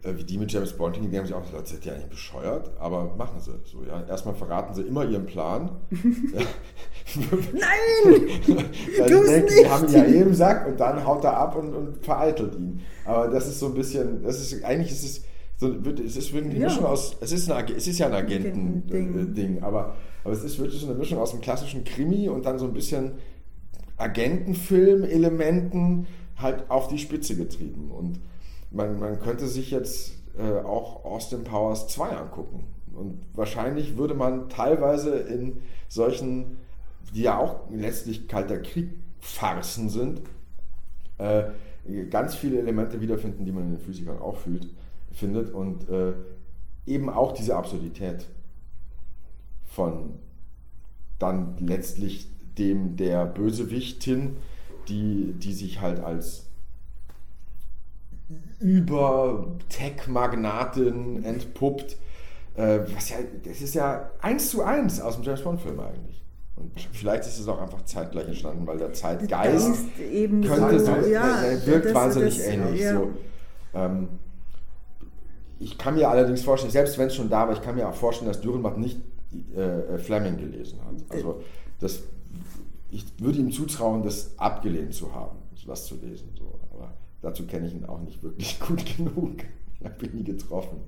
äh, 0.03 0.13
wie 0.15 0.23
die 0.23 0.37
mit 0.37 0.51
James 0.51 0.73
Bond 0.73 0.95
hingehen, 0.95 1.11
die 1.11 1.17
haben 1.17 1.25
sich 1.25 1.35
auch 1.35 1.45
gesagt, 1.45 1.67
seid 1.67 1.85
ihr 1.85 1.93
eigentlich 1.93 2.09
bescheuert? 2.09 2.71
Aber 2.79 3.13
machen 3.17 3.39
sie. 3.41 3.51
So, 3.65 3.83
ja. 3.83 4.03
Erstmal 4.07 4.33
verraten 4.33 4.73
sie 4.73 4.83
immer 4.83 5.05
ihren 5.05 5.25
Plan. 5.25 5.71
Nein! 5.91 6.47
Sie 8.45 9.03
denken, 9.03 9.49
sie 9.49 9.67
haben 9.67 9.87
ihn 9.87 9.93
ja 9.93 10.03
im 10.03 10.33
Sack 10.33 10.67
und 10.67 10.79
dann 10.79 11.03
haut 11.05 11.23
er 11.23 11.35
ab 11.35 11.55
und, 11.55 11.73
und 11.73 12.05
vereitelt 12.05 12.53
ihn. 12.55 12.81
Aber 13.03 13.27
das 13.27 13.47
ist 13.47 13.59
so 13.59 13.65
ein 13.67 13.73
bisschen, 13.73 14.21
das 14.21 14.39
ist, 14.39 14.63
eigentlich 14.63 14.91
ist 14.91 15.03
es 15.03 15.23
so, 15.57 15.73
es 16.05 16.15
ist 16.15 16.33
wirklich 16.33 16.53
eine 16.53 16.61
Ja. 16.61 16.67
Mischung 16.67 16.85
aus, 16.85 17.17
es 17.19 17.31
ist, 17.31 17.51
eine, 17.51 17.75
es 17.75 17.87
ist 17.87 17.97
ja 17.97 18.07
ein 18.07 18.13
Agentending. 18.13 18.83
Agenten-Ding, 18.87 19.63
aber, 19.63 19.95
aber 20.23 20.33
es 20.33 20.43
ist 20.43 20.59
wirklich 20.59 20.79
so 20.79 20.87
eine 20.87 20.95
Mischung 20.95 21.17
aus 21.17 21.31
einem 21.31 21.41
klassischen 21.41 21.83
Krimi 21.83 22.29
und 22.29 22.45
dann 22.45 22.59
so 22.59 22.65
ein 22.65 22.73
bisschen 22.73 23.13
Agentenfilm-Elementen 23.99 26.07
halt 26.37 26.69
auf 26.69 26.87
die 26.87 26.97
Spitze 26.97 27.35
getrieben. 27.35 27.91
Und 27.91 28.19
man, 28.71 28.99
man 28.99 29.19
könnte 29.19 29.47
sich 29.47 29.71
jetzt 29.71 30.13
äh, 30.37 30.59
auch 30.59 31.05
Austin 31.05 31.43
Powers 31.43 31.87
2 31.89 32.09
angucken. 32.09 32.65
Und 32.93 33.19
wahrscheinlich 33.33 33.97
würde 33.97 34.13
man 34.13 34.49
teilweise 34.49 35.15
in 35.15 35.61
solchen, 35.87 36.57
die 37.13 37.23
ja 37.23 37.37
auch 37.37 37.69
letztlich 37.71 38.27
kalter 38.27 38.59
Krieg-Farsen 38.59 39.89
sind, 39.89 40.21
äh, 41.17 41.43
ganz 42.09 42.35
viele 42.35 42.59
Elemente 42.59 43.01
wiederfinden, 43.01 43.45
die 43.45 43.51
man 43.51 43.63
in 43.63 43.71
den 43.71 43.79
Physikern 43.79 44.19
auch 44.19 44.37
fühlt, 44.37 44.67
findet. 45.11 45.53
Und 45.53 45.89
äh, 45.89 46.13
eben 46.85 47.09
auch 47.09 47.33
diese 47.33 47.55
Absurdität 47.55 48.27
von 49.65 50.19
dann 51.19 51.57
letztlich 51.59 52.27
dem 52.57 52.95
der 52.95 53.25
Bösewichtin, 53.25 54.37
die, 54.87 55.33
die 55.37 55.53
sich 55.53 55.81
halt 55.81 55.99
als 55.99 56.45
über 58.59 59.47
Tech-Magnatin 59.69 61.23
entpuppt. 61.23 61.97
Äh, 62.55 62.79
was 62.93 63.09
ja, 63.09 63.17
das 63.45 63.61
ist 63.61 63.75
ja 63.75 64.11
eins 64.21 64.49
zu 64.49 64.63
eins 64.63 64.99
aus 64.99 65.15
dem 65.15 65.23
James 65.23 65.41
Bond-Film 65.41 65.79
eigentlich. 65.79 66.21
Und 66.55 66.71
vielleicht 66.91 67.23
ist 67.23 67.39
es 67.39 67.47
auch 67.47 67.61
einfach 67.61 67.85
zeitgleich 67.85 68.27
entstanden, 68.27 68.67
weil 68.67 68.77
der 68.77 68.91
Zeitgeist 68.91 69.77
könnte 69.97 70.79
so, 70.79 70.91
ja, 71.09 71.41
der 71.41 71.65
wirkt 71.65 71.85
das- 71.85 71.93
wahnsinnig 71.93 72.37
das- 72.37 72.47
ähnlich. 72.47 72.81
ja. 72.81 72.93
So. 72.95 73.11
Ähm, 73.73 74.09
ich 75.61 75.77
kann 75.77 75.95
mir 75.95 76.09
allerdings 76.09 76.41
vorstellen, 76.41 76.71
selbst 76.71 76.97
wenn 76.97 77.07
es 77.07 77.15
schon 77.15 77.29
da 77.29 77.47
war, 77.47 77.53
ich 77.53 77.61
kann 77.61 77.75
mir 77.75 77.87
auch 77.87 77.93
vorstellen, 77.95 78.27
dass 78.29 78.41
Dürrenmatt 78.41 78.77
nicht 78.77 78.97
äh, 79.55 79.97
Fleming 79.97 80.37
gelesen 80.37 80.79
hat. 80.85 80.95
Also 81.09 81.41
das, 81.79 82.01
ich 82.91 83.05
würde 83.19 83.39
ihm 83.39 83.51
zutrauen, 83.51 84.03
das 84.03 84.37
abgelehnt 84.37 84.93
zu 84.93 85.13
haben, 85.13 85.37
was 85.65 85.85
zu 85.85 85.95
lesen. 85.95 86.29
So. 86.37 86.59
Aber 86.71 86.93
dazu 87.21 87.45
kenne 87.45 87.67
ich 87.67 87.73
ihn 87.73 87.85
auch 87.85 88.01
nicht 88.01 88.21
wirklich 88.23 88.59
gut 88.67 88.83
genug. 88.97 89.43
Ich 89.79 89.85
habe 89.85 90.05
ihn 90.05 90.15
nie 90.15 90.23
getroffen. 90.23 90.79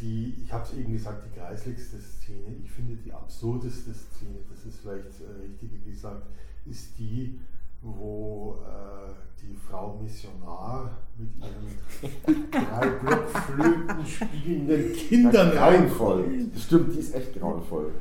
Die, 0.00 0.34
ich 0.44 0.52
habe 0.52 0.64
es 0.64 0.74
eben 0.74 0.92
gesagt, 0.92 1.24
die 1.26 1.38
kreisligste 1.38 1.98
Szene, 1.98 2.56
ich 2.62 2.70
finde 2.70 2.94
die 2.94 3.12
absurdeste 3.12 3.92
Szene, 3.92 4.38
das 4.48 4.64
ist 4.64 4.80
vielleicht 4.80 5.20
äh, 5.20 5.42
richtiger 5.42 5.78
gesagt, 5.84 6.22
ist 6.66 6.96
die, 6.98 7.40
wo 7.82 8.58
äh, 8.64 9.10
die 9.42 9.54
Frau 9.54 9.98
Missionar 10.00 10.98
mit 11.16 11.30
ihren 11.36 12.50
drei 12.50 12.88
Blockflöten 12.90 14.06
spielenden 14.06 14.92
Kindern 14.92 15.48
rein. 15.48 15.56
grauenvoll. 15.56 16.48
Das 16.54 16.62
stimmt, 16.62 16.94
die 16.94 17.00
ist 17.00 17.14
echt 17.14 17.34
grauenvoll. 17.34 17.92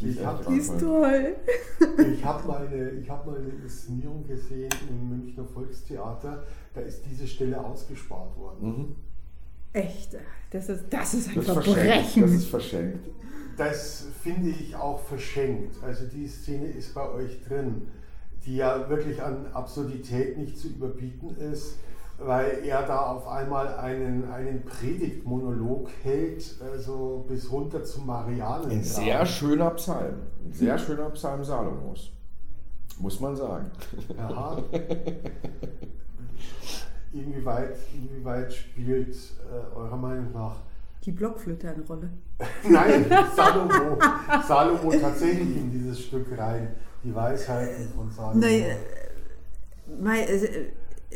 Die 0.00 0.08
ist 0.10 0.18
Ich 0.20 0.24
hab- 0.26 0.40
echt 0.40 0.48
Die 0.50 0.56
ist 0.56 0.68
grauenvoll. 0.78 1.36
toll. 1.88 2.06
Ich 2.12 2.24
habe 2.24 2.48
mal, 2.48 2.66
eine- 2.66 2.90
ich 2.90 3.08
hab 3.10 3.26
mal 3.26 3.36
eine 3.36 3.48
Inszenierung 3.48 4.26
gesehen 4.26 4.70
im 4.88 5.08
Münchner 5.08 5.44
Volkstheater, 5.44 6.42
da 6.74 6.80
ist 6.80 7.02
diese 7.10 7.26
Stelle 7.26 7.62
ausgespart 7.64 8.36
worden. 8.36 8.66
Mhm. 8.68 8.96
Echt, 9.72 10.16
das 10.50 10.68
ist, 10.68 10.84
das 10.90 11.14
ist 11.14 11.28
ein 11.30 11.34
Das. 11.36 11.44
Verbrechen. 11.46 12.22
Das 12.22 12.30
ist 12.32 12.46
verschenkt. 12.46 13.08
Das 13.56 14.06
finde 14.22 14.50
ich 14.50 14.74
auch 14.76 15.00
verschenkt. 15.00 15.76
Also 15.82 16.06
die 16.06 16.26
Szene 16.28 16.66
ist 16.66 16.94
bei 16.94 17.08
euch 17.08 17.42
drin, 17.46 17.82
die 18.44 18.56
ja 18.56 18.88
wirklich 18.88 19.22
an 19.22 19.46
Absurdität 19.52 20.36
nicht 20.38 20.58
zu 20.58 20.68
überbieten 20.68 21.36
ist, 21.36 21.76
weil 22.18 22.64
er 22.64 22.82
da 22.86 23.00
auf 23.12 23.26
einmal 23.28 23.76
einen, 23.76 24.30
einen 24.30 24.64
Predigtmonolog 24.64 25.88
hält, 26.02 26.54
also 26.60 27.24
bis 27.28 27.50
runter 27.50 27.84
zum 27.84 28.06
Marianen. 28.06 28.70
Ein 28.70 28.84
sehr 28.84 29.24
schöner 29.26 29.70
Psalm. 29.70 30.14
Ein 30.44 30.52
sehr 30.52 30.78
schöner 30.78 31.10
Psalm 31.10 31.44
Salomos. 31.44 32.12
Muss 32.98 33.20
man 33.20 33.34
sagen. 33.34 33.70
Aha. 34.16 34.62
Inwieweit, 37.14 37.76
inwieweit 37.94 38.52
spielt 38.52 39.14
äh, 39.14 39.76
eurer 39.76 39.96
Meinung 39.96 40.32
nach 40.32 40.56
Die 41.04 41.12
Blockflöte 41.12 41.70
eine 41.70 41.86
Rolle. 41.86 42.10
Nein, 42.68 43.06
Salomo, 43.36 43.96
Salomo 44.46 44.90
tatsächlich 44.90 45.56
in 45.56 45.70
dieses 45.70 46.00
Stück 46.00 46.26
rein. 46.36 46.74
Die 47.04 47.14
Weisheiten 47.14 47.88
von 47.94 48.10
Salomo. 48.10 48.40
Nee, 48.40 48.66
Weil 50.00 50.26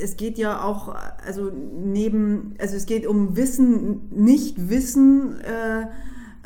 es, 0.01 0.17
geht 0.17 0.39
ja 0.39 0.63
auch, 0.63 0.95
also 1.25 1.51
neben, 1.51 2.55
also 2.59 2.77
es 2.77 2.87
geht 2.87 3.07
um 3.07 3.37
Wissen, 3.37 4.09
Nicht-Wissen 4.11 5.41
äh, 5.41 5.83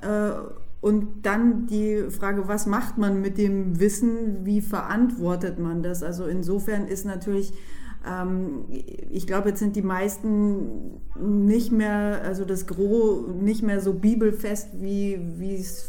äh, 0.07 0.33
und 0.81 1.25
dann 1.25 1.67
die 1.67 2.11
Frage, 2.11 2.49
was 2.49 2.67
macht 2.67 2.99
man 2.99 3.21
mit 3.21 3.39
dem 3.39 3.79
Wissen, 3.79 4.45
wie 4.45 4.61
verantwortet 4.61 5.59
man 5.59 5.83
das? 5.83 6.03
Also 6.03 6.27
insofern 6.27 6.89
ist 6.89 7.07
natürlich, 7.07 7.53
ähm, 8.07 8.65
ich 8.69 9.27
glaube, 9.27 9.51
jetzt 9.51 9.61
sind 9.61 9.77
die 9.77 9.83
meisten 9.83 11.01
nicht 11.21 11.71
mehr, 11.71 12.23
also 12.25 12.45
das 12.45 12.67
Gros 12.67 13.29
nicht 13.41 13.63
mehr 13.63 13.81
so 13.81 13.95
bibelfest, 13.95 14.71
wie 14.81 15.15
es 15.55 15.87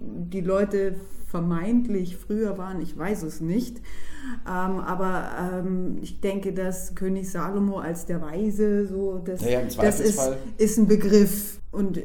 die 0.00 0.42
Leute 0.42 0.96
vermeintlich 1.26 2.16
früher 2.16 2.58
waren, 2.58 2.80
ich 2.80 2.96
weiß 2.96 3.22
es 3.24 3.40
nicht. 3.40 3.80
Ähm, 4.46 4.78
aber 4.80 5.30
ähm, 5.38 5.98
ich 6.02 6.20
denke, 6.20 6.52
dass 6.52 6.94
König 6.94 7.30
Salomo 7.30 7.78
als 7.78 8.06
der 8.06 8.20
Weise, 8.22 8.86
so, 8.86 9.18
das, 9.18 9.42
Ja, 9.42 9.60
das 9.62 10.00
ist, 10.00 10.20
ist 10.58 10.78
ein 10.78 10.86
Begriff. 10.86 11.60
Und 11.70 12.00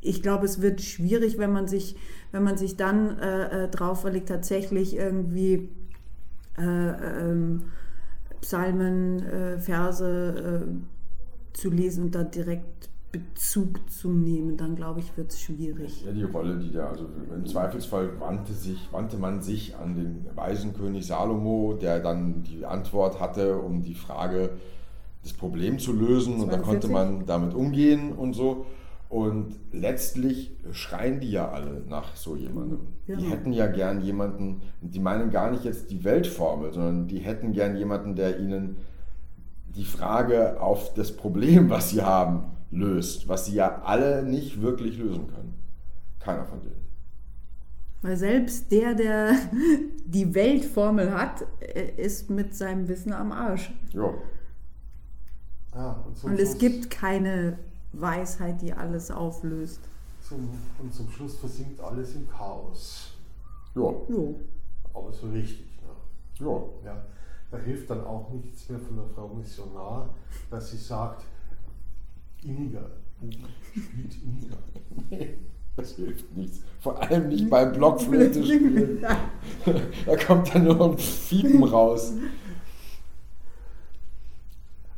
ich 0.00 0.22
glaube, 0.22 0.44
es 0.44 0.60
wird 0.60 0.80
schwierig, 0.80 1.38
wenn 1.38 1.52
man 1.52 1.66
sich, 1.66 1.96
wenn 2.32 2.42
man 2.42 2.56
sich 2.56 2.76
dann 2.76 3.18
äh, 3.18 3.64
äh, 3.64 3.68
drauf 3.68 4.02
verlegt, 4.02 4.28
tatsächlich 4.28 4.96
irgendwie 4.96 5.68
äh, 6.56 6.62
ähm, 6.62 7.64
Psalmen, 8.40 9.24
äh, 9.26 9.58
Verse 9.58 10.64
äh, 10.66 11.56
zu 11.56 11.70
lesen 11.70 12.04
und 12.04 12.14
da 12.14 12.22
direkt 12.22 12.88
Bezug 13.10 13.90
zu 13.90 14.10
nehmen. 14.12 14.56
Dann 14.56 14.76
glaube 14.76 15.00
ich, 15.00 15.16
wird 15.16 15.32
es 15.32 15.40
schwierig. 15.40 16.04
Ja, 16.04 16.12
die 16.12 16.24
Rolle, 16.24 16.58
die 16.58 16.72
da, 16.72 16.88
also 16.88 17.06
im 17.34 17.46
Zweifelsfall 17.46 18.20
wandte, 18.20 18.52
sich, 18.52 18.88
wandte 18.92 19.16
man 19.16 19.40
sich 19.40 19.76
an 19.76 19.94
den 19.94 20.26
weisen 20.34 20.74
König 20.74 21.06
Salomo, 21.06 21.78
der 21.80 22.00
dann 22.00 22.42
die 22.42 22.66
Antwort 22.66 23.18
hatte, 23.20 23.58
um 23.58 23.82
die 23.82 23.94
Frage, 23.94 24.50
das 25.22 25.32
Problem 25.32 25.78
zu 25.78 25.92
lösen 25.92 26.34
und 26.34 26.52
da 26.52 26.62
42. 26.62 26.64
konnte 26.64 26.88
man 26.88 27.26
damit 27.26 27.54
umgehen 27.54 28.12
und 28.12 28.34
so. 28.34 28.66
Und 29.08 29.56
letztlich 29.72 30.52
schreien 30.72 31.20
die 31.20 31.30
ja 31.30 31.50
alle 31.50 31.82
nach 31.88 32.14
so 32.14 32.36
jemandem. 32.36 32.80
Ja. 33.06 33.16
Die 33.16 33.24
hätten 33.24 33.54
ja 33.54 33.66
gern 33.66 34.02
jemanden, 34.02 34.60
und 34.82 34.94
die 34.94 35.00
meinen 35.00 35.30
gar 35.30 35.50
nicht 35.50 35.64
jetzt 35.64 35.90
die 35.90 36.04
Weltformel, 36.04 36.74
sondern 36.74 37.08
die 37.08 37.20
hätten 37.20 37.52
gern 37.52 37.74
jemanden, 37.74 38.16
der 38.16 38.38
ihnen 38.38 38.76
die 39.74 39.84
Frage 39.84 40.60
auf 40.60 40.92
das 40.92 41.16
Problem, 41.16 41.70
was 41.70 41.90
sie 41.90 42.02
haben, 42.02 42.44
löst, 42.70 43.28
was 43.28 43.46
sie 43.46 43.54
ja 43.54 43.82
alle 43.82 44.22
nicht 44.22 44.60
wirklich 44.60 44.98
lösen 44.98 45.26
können. 45.28 45.54
Keiner 46.20 46.44
von 46.44 46.60
denen. 46.60 46.86
Weil 48.02 48.16
selbst 48.16 48.70
der, 48.70 48.94
der 48.94 49.34
die 50.06 50.34
Weltformel 50.34 51.12
hat, 51.12 51.44
äh, 51.60 51.90
ist 51.96 52.30
mit 52.30 52.54
seinem 52.54 52.86
Wissen 52.88 53.12
am 53.12 53.32
Arsch. 53.32 53.72
Ja. 53.92 54.12
Ja, 55.74 55.92
und, 56.06 56.16
zum 56.16 56.30
Und 56.30 56.38
es 56.40 56.50
Schluss- 56.50 56.58
gibt 56.60 56.90
keine 56.90 57.58
Weisheit, 57.92 58.60
die 58.62 58.72
alles 58.72 59.10
auflöst. 59.10 59.80
Zum, 60.28 60.48
und 60.78 60.92
zum 60.94 61.10
Schluss 61.10 61.36
versinkt 61.38 61.80
alles 61.80 62.14
im 62.14 62.28
Chaos. 62.28 63.12
Ja. 63.74 63.82
Jo. 64.08 64.38
Aber 64.92 65.12
so 65.12 65.28
richtig. 65.30 65.66
Ne? 66.40 66.46
Ja. 66.46 66.62
Ja, 66.84 67.02
da 67.50 67.58
hilft 67.58 67.88
dann 67.90 68.04
auch 68.04 68.28
nichts 68.30 68.68
mehr 68.68 68.78
von 68.78 68.96
der 68.96 69.06
Frau 69.14 69.28
Missionar, 69.28 70.10
dass 70.50 70.70
sie 70.70 70.76
sagt, 70.76 71.24
inniger, 72.44 72.90
Buben 73.20 73.44
spielt 73.72 74.16
inniger. 74.22 74.56
Das 75.76 75.92
hilft 75.94 76.36
nichts. 76.36 76.60
Vor 76.80 77.00
allem 77.00 77.28
nicht 77.28 77.48
beim 77.48 77.72
Blockflöte 77.72 78.42
spielen. 78.44 79.00
da 80.06 80.16
kommt 80.16 80.54
dann 80.54 80.64
nur 80.64 80.92
ein 80.92 80.98
Fiepen 80.98 81.62
raus. 81.64 82.12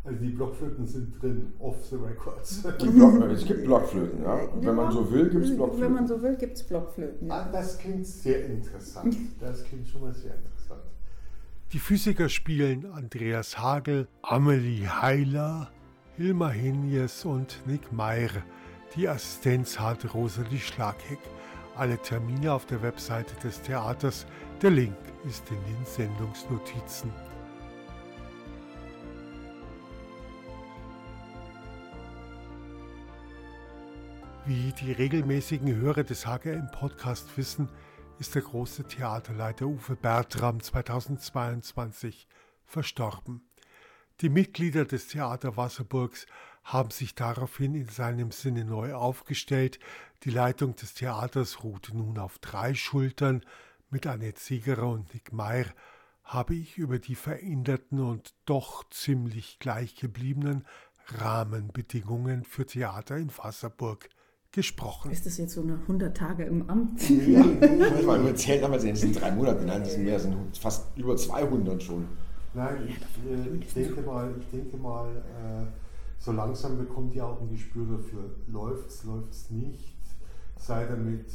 Also 0.02 0.18
die 0.18 0.30
Blockflöten 0.30 0.86
sind 0.86 1.22
drin, 1.22 1.52
off 1.58 1.76
the 1.90 1.96
records. 1.96 2.62
Block, 2.62 3.30
es 3.30 3.44
gibt 3.44 3.64
Blockflöten, 3.64 4.22
ja. 4.22 4.34
Und 4.44 4.64
wenn 4.64 4.74
man 4.74 4.90
so 4.90 5.10
will, 5.12 5.28
gibt 5.28 5.44
es 5.44 5.50
Wenn 5.50 5.58
man 5.58 5.68
Blockflöten. 5.68 6.06
so 6.08 6.22
will, 6.22 6.36
gibt 6.36 6.56
es 6.56 6.62
Blockflöten. 6.62 7.30
Ah, 7.30 7.42
Ja. 7.46 7.52
das 7.52 7.78
klingt 7.78 8.06
sehr 8.06 8.46
interessant. 8.46 9.14
Das 9.38 9.62
klingt 9.64 9.86
schon 9.86 10.00
mal 10.00 10.14
sehr 10.14 10.34
interessant. 10.34 10.80
Die 11.72 11.78
Physiker 11.78 12.28
spielen 12.30 12.86
Andreas 12.90 13.58
Hagel, 13.58 14.08
Amelie 14.22 14.88
Heiler, 14.88 15.70
Hilma 16.20 16.50
Hinjes 16.50 17.24
und 17.24 17.62
Nick 17.64 17.92
Meyer. 17.92 18.42
Die 18.94 19.08
Assistenz 19.08 19.78
hatte 19.80 20.06
Rosalie 20.08 20.58
Schlagheck. 20.58 21.18
Alle 21.76 21.96
Termine 21.96 22.52
auf 22.52 22.66
der 22.66 22.82
Webseite 22.82 23.34
des 23.36 23.62
Theaters. 23.62 24.26
Der 24.60 24.68
Link 24.68 24.98
ist 25.26 25.50
in 25.50 25.56
den 25.64 25.86
Sendungsnotizen. 25.86 27.10
Wie 34.44 34.74
die 34.78 34.92
regelmäßigen 34.92 35.74
Hörer 35.74 36.04
des 36.04 36.26
HGM-Podcast 36.26 37.34
wissen, 37.38 37.70
ist 38.18 38.34
der 38.34 38.42
große 38.42 38.84
Theaterleiter 38.84 39.64
Uwe 39.64 39.96
Bertram 39.96 40.60
2022 40.60 42.28
verstorben. 42.66 43.49
Die 44.20 44.28
Mitglieder 44.28 44.84
des 44.84 45.08
Theater 45.08 45.56
Wasserburgs 45.56 46.26
haben 46.62 46.90
sich 46.90 47.14
daraufhin 47.14 47.74
in 47.74 47.88
seinem 47.88 48.32
Sinne 48.32 48.66
neu 48.66 48.92
aufgestellt. 48.92 49.78
Die 50.24 50.30
Leitung 50.30 50.76
des 50.76 50.92
Theaters 50.92 51.64
ruhte 51.64 51.96
nun 51.96 52.18
auf 52.18 52.38
drei 52.38 52.74
Schultern. 52.74 53.42
Mit 53.88 54.06
Annette 54.06 54.38
Siegerer 54.38 54.88
und 54.88 55.14
Nick 55.14 55.32
Meyer 55.32 55.64
habe 56.22 56.54
ich 56.54 56.76
über 56.76 56.98
die 56.98 57.14
veränderten 57.14 57.98
und 57.98 58.34
doch 58.44 58.84
ziemlich 58.90 59.58
gleich 59.58 59.96
gebliebenen 59.96 60.66
Rahmenbedingungen 61.06 62.44
für 62.44 62.66
Theater 62.66 63.16
in 63.16 63.30
Wasserburg 63.38 64.10
gesprochen. 64.52 65.12
Ist 65.12 65.24
das 65.24 65.38
jetzt 65.38 65.54
so 65.54 65.62
eine 65.62 65.74
100 65.74 66.14
Tage 66.14 66.44
im 66.44 66.68
Amt? 66.68 67.08
Ja, 67.08 67.42
manchmal 67.42 68.26
erzählt 68.26 68.62
haben 68.62 68.72
wir 68.72 68.80
in 68.80 68.94
diesen 68.94 69.14
drei 69.14 69.30
Monaten, 69.30 69.64
nein, 69.64 69.80
das 69.80 69.94
sind 69.94 70.04
mehr, 70.04 70.14
das 70.14 70.24
sind 70.24 70.58
fast 70.58 70.96
über 70.98 71.16
200 71.16 71.82
schon. 71.82 72.06
Nein, 72.52 72.88
ich, 72.88 72.96
äh, 73.30 73.56
ich 73.56 73.72
denke 73.74 74.02
mal, 74.02 74.34
ich 74.38 74.50
denke 74.50 74.76
mal 74.76 75.08
äh, 75.16 75.66
so 76.18 76.32
langsam 76.32 76.78
bekommt 76.78 77.14
ihr 77.14 77.24
auch 77.24 77.40
ein 77.40 77.48
Gespür 77.48 77.86
dafür, 77.96 78.30
läuft 78.48 78.88
es, 78.88 79.04
läuft 79.04 79.32
es 79.32 79.50
nicht. 79.50 79.96
Seid 80.56 80.90
ihr 80.90 80.96
mit 80.96 81.26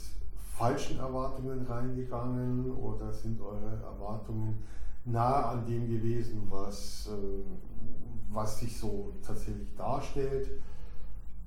falschen 0.55 0.99
Erwartungen 0.99 1.65
reingegangen 1.65 2.71
oder 2.75 3.11
sind 3.11 3.41
eure 3.41 3.81
Erwartungen 3.83 4.63
nah 5.05 5.51
an 5.51 5.65
dem 5.65 5.87
gewesen, 5.87 6.43
was, 6.49 7.09
äh, 7.11 7.43
was 8.29 8.59
sich 8.59 8.77
so 8.77 9.13
tatsächlich 9.25 9.73
darstellt? 9.75 10.47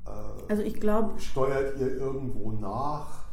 Äh, 0.06 0.10
also 0.50 0.62
ich 0.62 0.80
glaube. 0.80 1.18
Steuert 1.20 1.78
ihr 1.78 1.96
irgendwo 1.96 2.52
nach? 2.52 3.27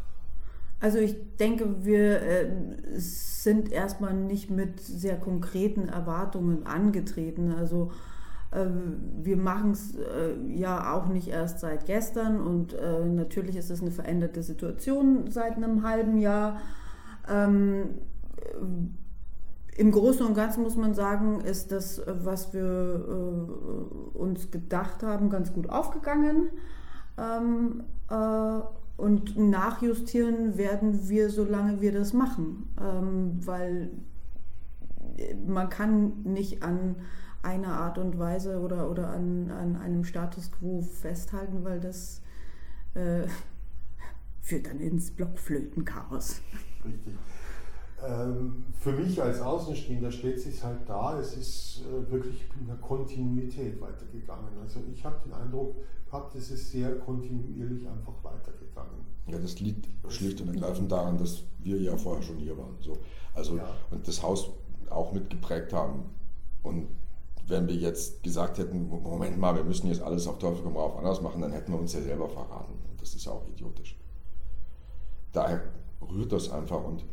Also 0.85 0.99
ich 0.99 1.15
denke, 1.37 1.83
wir 1.83 2.21
äh, 2.21 2.47
sind 2.93 3.71
erstmal 3.71 4.13
nicht 4.13 4.51
mit 4.51 4.79
sehr 4.79 5.15
konkreten 5.15 5.89
Erwartungen 5.89 6.67
angetreten. 6.67 7.51
Also 7.51 7.91
äh, 8.51 8.67
wir 9.23 9.35
machen 9.35 9.71
es 9.71 9.95
äh, 9.95 10.35
ja 10.45 10.93
auch 10.93 11.07
nicht 11.07 11.29
erst 11.29 11.61
seit 11.61 11.87
gestern 11.87 12.39
und 12.39 12.75
äh, 12.75 13.03
natürlich 13.03 13.55
ist 13.55 13.71
es 13.71 13.81
eine 13.81 13.89
veränderte 13.89 14.43
Situation 14.43 15.31
seit 15.31 15.55
einem 15.55 15.81
halben 15.81 16.19
Jahr. 16.19 16.61
Ähm, 17.27 17.95
Im 19.77 19.91
Großen 19.91 20.23
und 20.23 20.35
Ganzen 20.35 20.61
muss 20.61 20.77
man 20.77 20.93
sagen, 20.93 21.41
ist 21.41 21.71
das, 21.71 21.99
was 22.05 22.53
wir 22.53 22.61
äh, 22.63 24.17
uns 24.19 24.51
gedacht 24.51 25.01
haben, 25.01 25.31
ganz 25.31 25.51
gut 25.51 25.67
aufgegangen. 25.67 26.51
Ähm, 27.17 27.85
äh, 28.07 28.59
und 28.97 29.37
nachjustieren 29.37 30.57
werden 30.57 31.09
wir, 31.09 31.29
solange 31.29 31.81
wir 31.81 31.91
das 31.91 32.13
machen. 32.13 32.69
Ähm, 32.81 33.45
weil 33.45 33.91
man 35.45 35.69
kann 35.69 36.23
nicht 36.23 36.63
an 36.63 36.95
einer 37.41 37.73
Art 37.79 37.97
und 37.97 38.17
Weise 38.17 38.59
oder, 38.59 38.89
oder 38.89 39.09
an, 39.09 39.51
an 39.51 39.75
einem 39.75 40.03
Status 40.03 40.51
quo 40.51 40.81
festhalten, 40.81 41.63
weil 41.63 41.79
das 41.79 42.21
äh, 42.95 43.27
führt 44.41 44.67
dann 44.67 44.79
ins 44.79 45.11
Blockflötenchaos. 45.11 46.41
Richtig. 46.83 47.13
Ähm, 48.07 48.65
für 48.79 48.91
mich 48.91 49.21
als 49.21 49.41
Außenstehender 49.41 50.11
stellt 50.11 50.39
sich 50.39 50.63
halt 50.63 50.87
dar, 50.87 51.19
es 51.19 51.35
ist 51.35 51.81
äh, 51.85 52.11
wirklich 52.11 52.45
in 52.59 52.67
der 52.67 52.75
Kontinuität 52.77 53.79
weitergegangen. 53.81 54.57
Also 54.61 54.79
ich 54.93 55.03
habe 55.03 55.15
den 55.25 55.33
Eindruck 55.33 55.75
gehabt, 56.05 56.35
es 56.35 56.51
ist 56.51 56.71
sehr 56.71 56.97
kontinuierlich 56.99 57.87
einfach 57.87 58.13
weitergegangen. 58.23 59.05
Ja, 59.27 59.39
das 59.39 59.59
liegt 59.59 59.87
schlicht 60.09 60.39
und 60.41 60.49
ergreifend 60.49 60.91
daran, 60.91 61.17
dass 61.17 61.43
wir 61.59 61.81
ja 61.81 61.97
vorher 61.97 62.21
schon 62.21 62.37
hier 62.37 62.57
waren. 62.57 62.75
So. 62.79 62.97
Also, 63.33 63.57
ja. 63.57 63.67
Und 63.89 64.07
das 64.07 64.21
Haus 64.21 64.49
auch 64.89 65.11
mitgeprägt 65.11 65.73
haben. 65.73 66.03
Und 66.61 66.87
wenn 67.47 67.67
wir 67.67 67.75
jetzt 67.75 68.23
gesagt 68.23 68.57
hätten, 68.57 68.87
Moment 68.87 69.37
mal, 69.39 69.55
wir 69.55 69.63
müssen 69.63 69.87
jetzt 69.87 70.01
alles 70.01 70.27
auf 70.27 70.39
Teufel 70.39 70.63
komm 70.63 70.77
rauf 70.77 70.97
anders 70.97 71.21
machen, 71.21 71.41
dann 71.41 71.51
hätten 71.51 71.71
wir 71.71 71.79
uns 71.79 71.93
ja 71.93 72.01
selber 72.01 72.29
verraten. 72.29 72.73
Und 72.89 73.01
das 73.01 73.13
ist 73.15 73.25
ja 73.25 73.31
auch 73.31 73.47
idiotisch. 73.47 73.97
Daher 75.31 75.61
rührt 76.01 76.31
das 76.31 76.49
einfach 76.49 76.83
und 76.83 77.03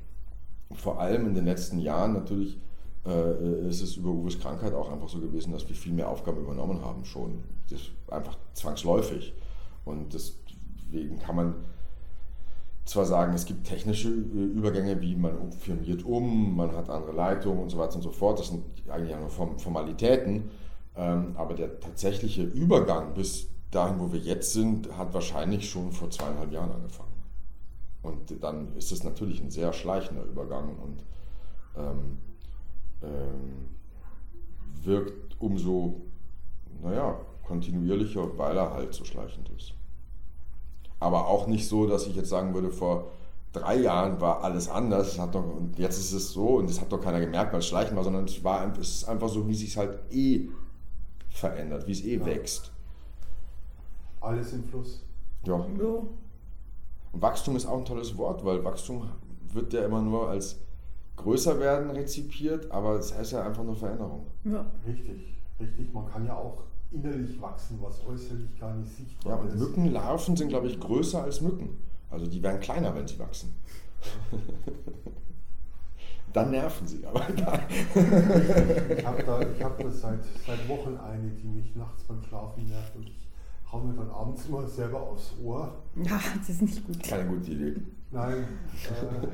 vor 0.75 1.01
allem 1.01 1.27
in 1.27 1.35
den 1.35 1.45
letzten 1.45 1.79
Jahren 1.79 2.13
natürlich 2.13 2.59
äh, 3.07 3.69
ist 3.69 3.83
es 3.83 3.97
über 3.97 4.11
Uwes 4.11 4.39
Krankheit 4.39 4.75
auch 4.75 4.91
einfach 4.91 5.09
so 5.09 5.19
gewesen, 5.19 5.53
dass 5.53 5.69
wir 5.69 5.77
viel 5.77 5.93
mehr 5.93 6.09
Aufgaben 6.09 6.41
übernommen 6.41 6.85
haben 6.85 7.05
schon. 7.05 7.43
Das 7.71 7.81
einfach 8.11 8.37
zwangsläufig. 8.55 9.35
Und 9.85 10.15
deswegen 10.15 11.19
kann 11.19 11.37
man 11.37 11.55
zwar 12.85 13.05
sagen, 13.05 13.33
es 13.35 13.47
gibt 13.47 13.67
technische 13.67 14.09
äh, 14.09 14.13
Übergänge, 14.13 15.01
wie 15.01 15.15
man 15.15 15.53
firmiert 15.53 16.05
um, 16.05 16.57
man 16.57 16.73
hat 16.73 16.91
andere 16.91 17.13
Leitungen 17.13 17.61
und 17.61 17.71
so 17.71 17.79
weiter 17.79 17.97
und 17.97 18.03
so 18.03 18.11
fort. 18.11 18.39
Das 18.39 18.49
sind 18.49 18.63
eigentlich 18.89 19.17
nur 19.17 19.59
Formalitäten. 19.59 20.51
Ähm, 20.95 21.33
aber 21.37 21.55
der 21.55 21.81
tatsächliche 21.81 22.43
Übergang 22.43 23.15
bis 23.15 23.49
dahin, 23.71 23.99
wo 23.99 24.13
wir 24.13 24.21
jetzt 24.21 24.53
sind, 24.53 24.97
hat 24.97 25.15
wahrscheinlich 25.15 25.69
schon 25.69 25.91
vor 25.93 26.11
zweieinhalb 26.11 26.53
Jahren 26.53 26.71
angefangen. 26.71 27.12
Und 28.03 28.43
dann 28.43 28.75
ist 28.77 28.91
es 28.91 29.05
natürlich 29.05 29.41
ein 29.41 29.51
sehr 29.51 29.73
schleichender 29.73 30.25
Übergang 30.25 30.77
und 30.77 31.05
ähm, 31.77 32.19
ähm, 33.03 33.69
wirkt 34.83 35.41
umso, 35.41 36.03
naja, 36.83 37.21
kontinuierlicher, 37.45 38.37
weil 38.37 38.57
er 38.57 38.73
halt 38.73 38.95
so 38.95 39.05
schleichend 39.05 39.51
ist. 39.51 39.75
Aber 40.99 41.29
auch 41.29 41.47
nicht 41.47 41.69
so, 41.69 41.87
dass 41.87 42.07
ich 42.07 42.17
jetzt 42.17 42.29
sagen 42.29 42.55
würde, 42.55 42.71
vor 42.71 43.11
drei 43.53 43.77
Jahren 43.77 44.21
war 44.21 44.43
alles 44.43 44.69
anders 44.69 45.19
hat 45.19 45.35
doch, 45.35 45.45
und 45.45 45.79
jetzt 45.79 45.99
ist 45.99 46.13
es 46.13 46.33
so 46.33 46.57
und 46.57 46.71
das 46.71 46.81
hat 46.81 46.91
doch 46.91 47.01
keiner 47.01 47.21
gemerkt, 47.21 47.53
weil 47.53 47.61
es 47.61 47.67
schleichend 47.67 47.97
war, 47.97 48.05
sondern 48.05 48.25
es, 48.25 48.43
war, 48.43 48.73
es 48.79 48.97
ist 48.97 49.09
einfach 49.09 49.29
so, 49.29 49.47
wie 49.47 49.55
sich 49.55 49.71
es 49.71 49.77
halt 49.77 49.99
eh 50.11 50.49
verändert, 51.29 51.87
wie 51.87 51.93
es 51.93 52.03
eh 52.03 52.17
ja. 52.17 52.27
wächst. 52.27 52.73
Alles 54.21 54.53
im 54.53 54.65
Fluss. 54.65 55.05
Ja. 55.45 55.59
ja. 55.59 56.03
Und 57.13 57.23
Wachstum 57.23 57.57
ist 57.57 57.67
auch 57.67 57.79
ein 57.79 57.85
tolles 57.85 58.17
Wort, 58.17 58.45
weil 58.45 58.65
Wachstum 58.65 59.09
wird 59.53 59.73
ja 59.73 59.85
immer 59.85 60.01
nur 60.01 60.29
als 60.29 60.59
größer 61.17 61.61
werden 61.61 61.91
rezipiert, 61.91 62.71
aber 62.71 62.97
das 62.97 63.17
heißt 63.17 63.33
ja 63.33 63.47
einfach 63.47 63.63
nur 63.63 63.77
Veränderung. 63.77 64.27
Ja. 64.45 64.65
Richtig, 64.87 65.35
richtig. 65.61 65.93
Man 65.93 66.07
kann 66.07 66.27
ja 66.27 66.35
auch 66.35 66.63
innerlich 66.91 67.41
wachsen, 67.41 67.79
was 67.81 68.05
äußerlich 68.07 68.59
gar 68.59 68.75
nicht 68.75 68.91
sichtbar 68.97 69.35
ja, 69.35 69.41
und 69.41 69.49
ist. 69.49 69.59
Mückenlarven 69.59 70.37
sind, 70.37 70.49
glaube 70.49 70.69
ich, 70.69 70.81
größer 70.81 71.23
als 71.23 71.41
Mücken. 71.41 71.79
Also 72.11 72.27
die 72.27 72.43
werden 72.43 72.61
kleiner, 72.61 72.95
wenn 72.95 73.07
sie 73.07 73.19
wachsen. 73.19 73.55
Ja. 74.31 74.39
Dann 76.33 76.51
nerven 76.51 76.87
sie 76.87 77.05
aber. 77.05 77.29
ich 77.37 77.45
habe 79.07 79.23
da, 79.23 79.41
hab 79.65 79.79
da 79.79 79.91
seit, 79.91 80.21
seit 80.47 80.69
Wochen 80.69 80.97
eine, 80.97 81.29
die 81.31 81.47
mich 81.47 81.77
nachts 81.77 82.05
beim 82.05 82.23
Schlafen 82.23 82.67
nervt 82.69 82.97
und 82.97 83.07
ich 83.07 83.29
hau 83.73 83.81
mir 83.81 83.95
dann 83.95 84.11
abends 84.11 84.47
immer 84.47 84.67
selber 84.69 85.01
aufs 85.01 85.33
Ohr. 85.43 85.83
Ja, 85.97 86.21
das 86.39 86.49
ist 86.51 86.63
nicht 86.63 86.87
gut. 86.87 87.03
Keine 87.03 87.29
gute 87.29 87.51
Idee. 87.51 87.81
Nein, 88.11 88.45
äh, 88.45 89.27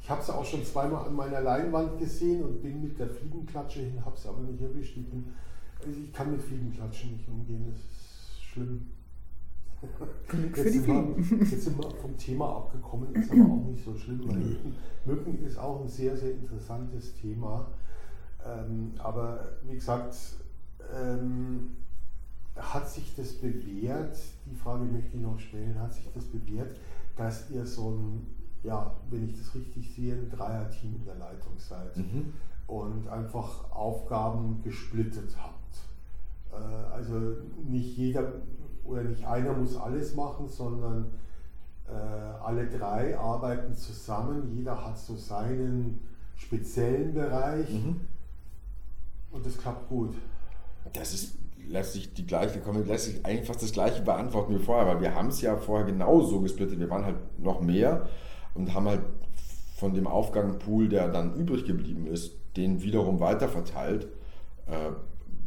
ich 0.00 0.10
habe 0.10 0.22
sie 0.22 0.34
auch 0.34 0.44
schon 0.44 0.64
zweimal 0.64 1.06
an 1.06 1.14
meiner 1.14 1.40
Leinwand 1.40 1.98
gesehen 1.98 2.42
und 2.42 2.60
bin 2.60 2.82
mit 2.82 2.98
der 2.98 3.08
Fliegenklatsche 3.08 3.80
hin, 3.80 4.04
habe 4.04 4.18
sie 4.18 4.28
aber 4.28 4.40
nicht 4.40 4.60
erwischt. 4.60 4.96
Ich, 4.96 5.08
bin, 5.08 5.32
also 5.78 6.00
ich 6.00 6.12
kann 6.12 6.32
mit 6.32 6.42
Fliegenklatschen 6.42 7.12
nicht 7.12 7.28
umgehen, 7.28 7.64
das 7.70 7.78
ist 7.78 8.42
schlimm. 8.42 8.90
Jetzt 10.56 10.72
sind, 10.72 10.86
wir, 10.88 11.38
jetzt 11.38 11.62
sind 11.62 11.78
wir 11.78 11.90
vom 11.90 12.16
Thema 12.16 12.56
abgekommen, 12.56 13.14
ist 13.14 13.30
aber 13.30 13.44
auch 13.44 13.64
nicht 13.64 13.84
so 13.84 13.94
schlimm, 13.94 14.26
weil 14.26 14.36
Mücken, 14.38 14.74
Mücken 15.04 15.46
ist 15.46 15.56
auch 15.56 15.82
ein 15.82 15.88
sehr, 15.88 16.16
sehr 16.16 16.32
interessantes 16.32 17.14
Thema. 17.14 17.68
Ähm, 18.44 18.94
aber 18.98 19.52
wie 19.62 19.74
gesagt, 19.74 20.16
ähm, 20.92 21.76
hat 22.60 22.88
sich 22.88 23.14
das 23.16 23.32
bewährt, 23.34 24.18
die 24.46 24.56
Frage 24.56 24.84
möchte 24.84 25.16
ich 25.16 25.22
noch 25.22 25.38
stellen, 25.38 25.78
hat 25.80 25.92
sich 25.92 26.08
das 26.14 26.24
bewährt, 26.24 26.76
dass 27.16 27.50
ihr 27.50 27.66
so 27.66 27.90
ein, 27.90 28.26
ja, 28.62 28.94
wenn 29.10 29.28
ich 29.28 29.38
das 29.38 29.54
richtig 29.54 29.94
sehe, 29.94 30.14
ein 30.14 30.30
Dreier-Team 30.30 30.96
in 30.96 31.04
der 31.04 31.16
Leitung 31.16 31.52
seid 31.56 31.96
mhm. 31.96 32.32
und 32.66 33.08
einfach 33.08 33.70
Aufgaben 33.70 34.60
gesplittet 34.62 35.36
habt. 35.38 35.78
Äh, 36.52 36.92
also 36.92 37.36
nicht 37.64 37.96
jeder 37.96 38.32
oder 38.84 39.04
nicht 39.04 39.24
einer 39.24 39.52
muss 39.52 39.76
alles 39.76 40.14
machen, 40.14 40.48
sondern 40.48 41.10
äh, 41.88 41.92
alle 41.92 42.66
drei 42.66 43.16
arbeiten 43.18 43.74
zusammen, 43.74 44.54
jeder 44.56 44.84
hat 44.84 44.98
so 44.98 45.16
seinen 45.16 46.00
speziellen 46.36 47.14
Bereich 47.14 47.70
mhm. 47.70 48.00
und 49.30 49.44
das 49.44 49.58
klappt 49.58 49.88
gut. 49.88 50.14
Das 50.92 51.12
ist 51.12 51.34
lässt 51.68 51.92
sich 51.92 52.14
die 52.14 52.26
gleiche, 52.26 52.60
lässt 52.86 53.06
sich 53.06 53.24
eigentlich 53.24 53.46
fast 53.46 53.62
das 53.62 53.72
gleiche 53.72 54.02
beantworten 54.02 54.54
wie 54.54 54.62
vorher, 54.62 54.86
weil 54.86 55.00
wir 55.00 55.14
haben 55.14 55.28
es 55.28 55.40
ja 55.40 55.56
vorher 55.56 55.86
genauso 55.86 56.40
gesplittet. 56.40 56.80
Wir 56.80 56.90
waren 56.90 57.04
halt 57.04 57.16
noch 57.38 57.60
mehr 57.60 58.08
und 58.54 58.74
haben 58.74 58.88
halt 58.88 59.02
von 59.76 59.94
dem 59.94 60.06
Aufgangpool, 60.06 60.88
der 60.88 61.08
dann 61.08 61.34
übrig 61.34 61.64
geblieben 61.64 62.06
ist, 62.06 62.32
den 62.56 62.82
wiederum 62.82 63.20
weiterverteilt. 63.20 64.08
Äh, 64.66 64.92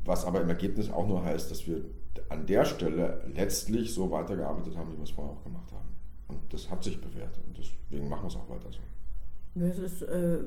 was 0.04 0.26
aber 0.26 0.42
im 0.42 0.50
Ergebnis 0.50 0.92
auch 0.92 1.08
nur 1.08 1.24
heißt, 1.24 1.52
dass 1.52 1.68
wir 1.68 1.82
an 2.30 2.46
der 2.46 2.66
Stelle 2.66 3.24
letztlich 3.34 3.94
so 3.94 4.10
weitergearbeitet 4.10 4.76
haben, 4.78 4.92
wie 4.92 4.98
wir 4.98 5.04
es 5.04 5.12
vorher 5.12 5.34
auch 5.34 5.44
gemacht 5.44 5.72
haben. 5.72 5.90
Und 6.28 6.54
das 6.54 6.70
hat 6.70 6.84
sich 6.84 7.00
bewährt 7.00 7.38
und 7.46 7.58
deswegen 7.58 8.10
machen 8.10 8.24
wir 8.24 8.28
es 8.28 8.36
auch 8.36 8.50
weiter 8.50 8.72
so. 8.72 8.80
Das 9.54 9.80
ist, 9.80 10.02
äh, 10.04 10.40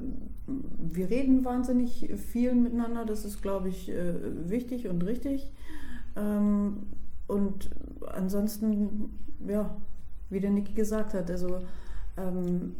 wir 0.46 1.10
reden 1.10 1.44
wahnsinnig 1.44 2.10
viel 2.16 2.54
miteinander, 2.54 3.04
das 3.04 3.24
ist, 3.24 3.42
glaube 3.42 3.68
ich, 3.68 3.90
äh, 3.90 4.48
wichtig 4.48 4.88
und 4.88 5.04
richtig. 5.04 5.52
Ähm, 6.16 6.86
und 7.26 7.70
ansonsten, 8.06 9.10
ja, 9.46 9.76
wie 10.30 10.40
der 10.40 10.50
Niki 10.50 10.72
gesagt 10.72 11.14
hat, 11.14 11.30
also 11.30 11.58
ähm, 12.16 12.76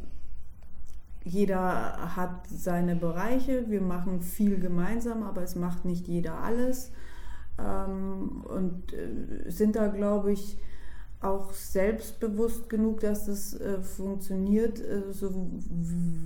jeder 1.25 2.17
hat 2.17 2.47
seine 2.49 2.97
Bereiche, 2.97 3.71
wir 3.71 3.81
machen 3.81 4.21
viel 4.21 4.59
gemeinsam, 4.59 5.23
aber 5.23 5.43
es 5.43 5.57
macht 5.57 5.85
nicht 5.85 6.07
jeder 6.07 6.39
alles. 6.41 6.93
Ähm, 7.59 8.43
und 8.45 8.93
äh, 8.93 9.51
sind 9.51 9.77
da, 9.77 9.89
glaube 9.89 10.33
ich, 10.33 10.59
auch 11.25 11.53
selbstbewusst 11.53 12.69
genug, 12.69 13.01
dass 13.01 13.27
das 13.27 13.55
äh, 13.55 13.81
funktioniert, 13.81 14.81
äh, 14.81 15.13
so 15.13 15.51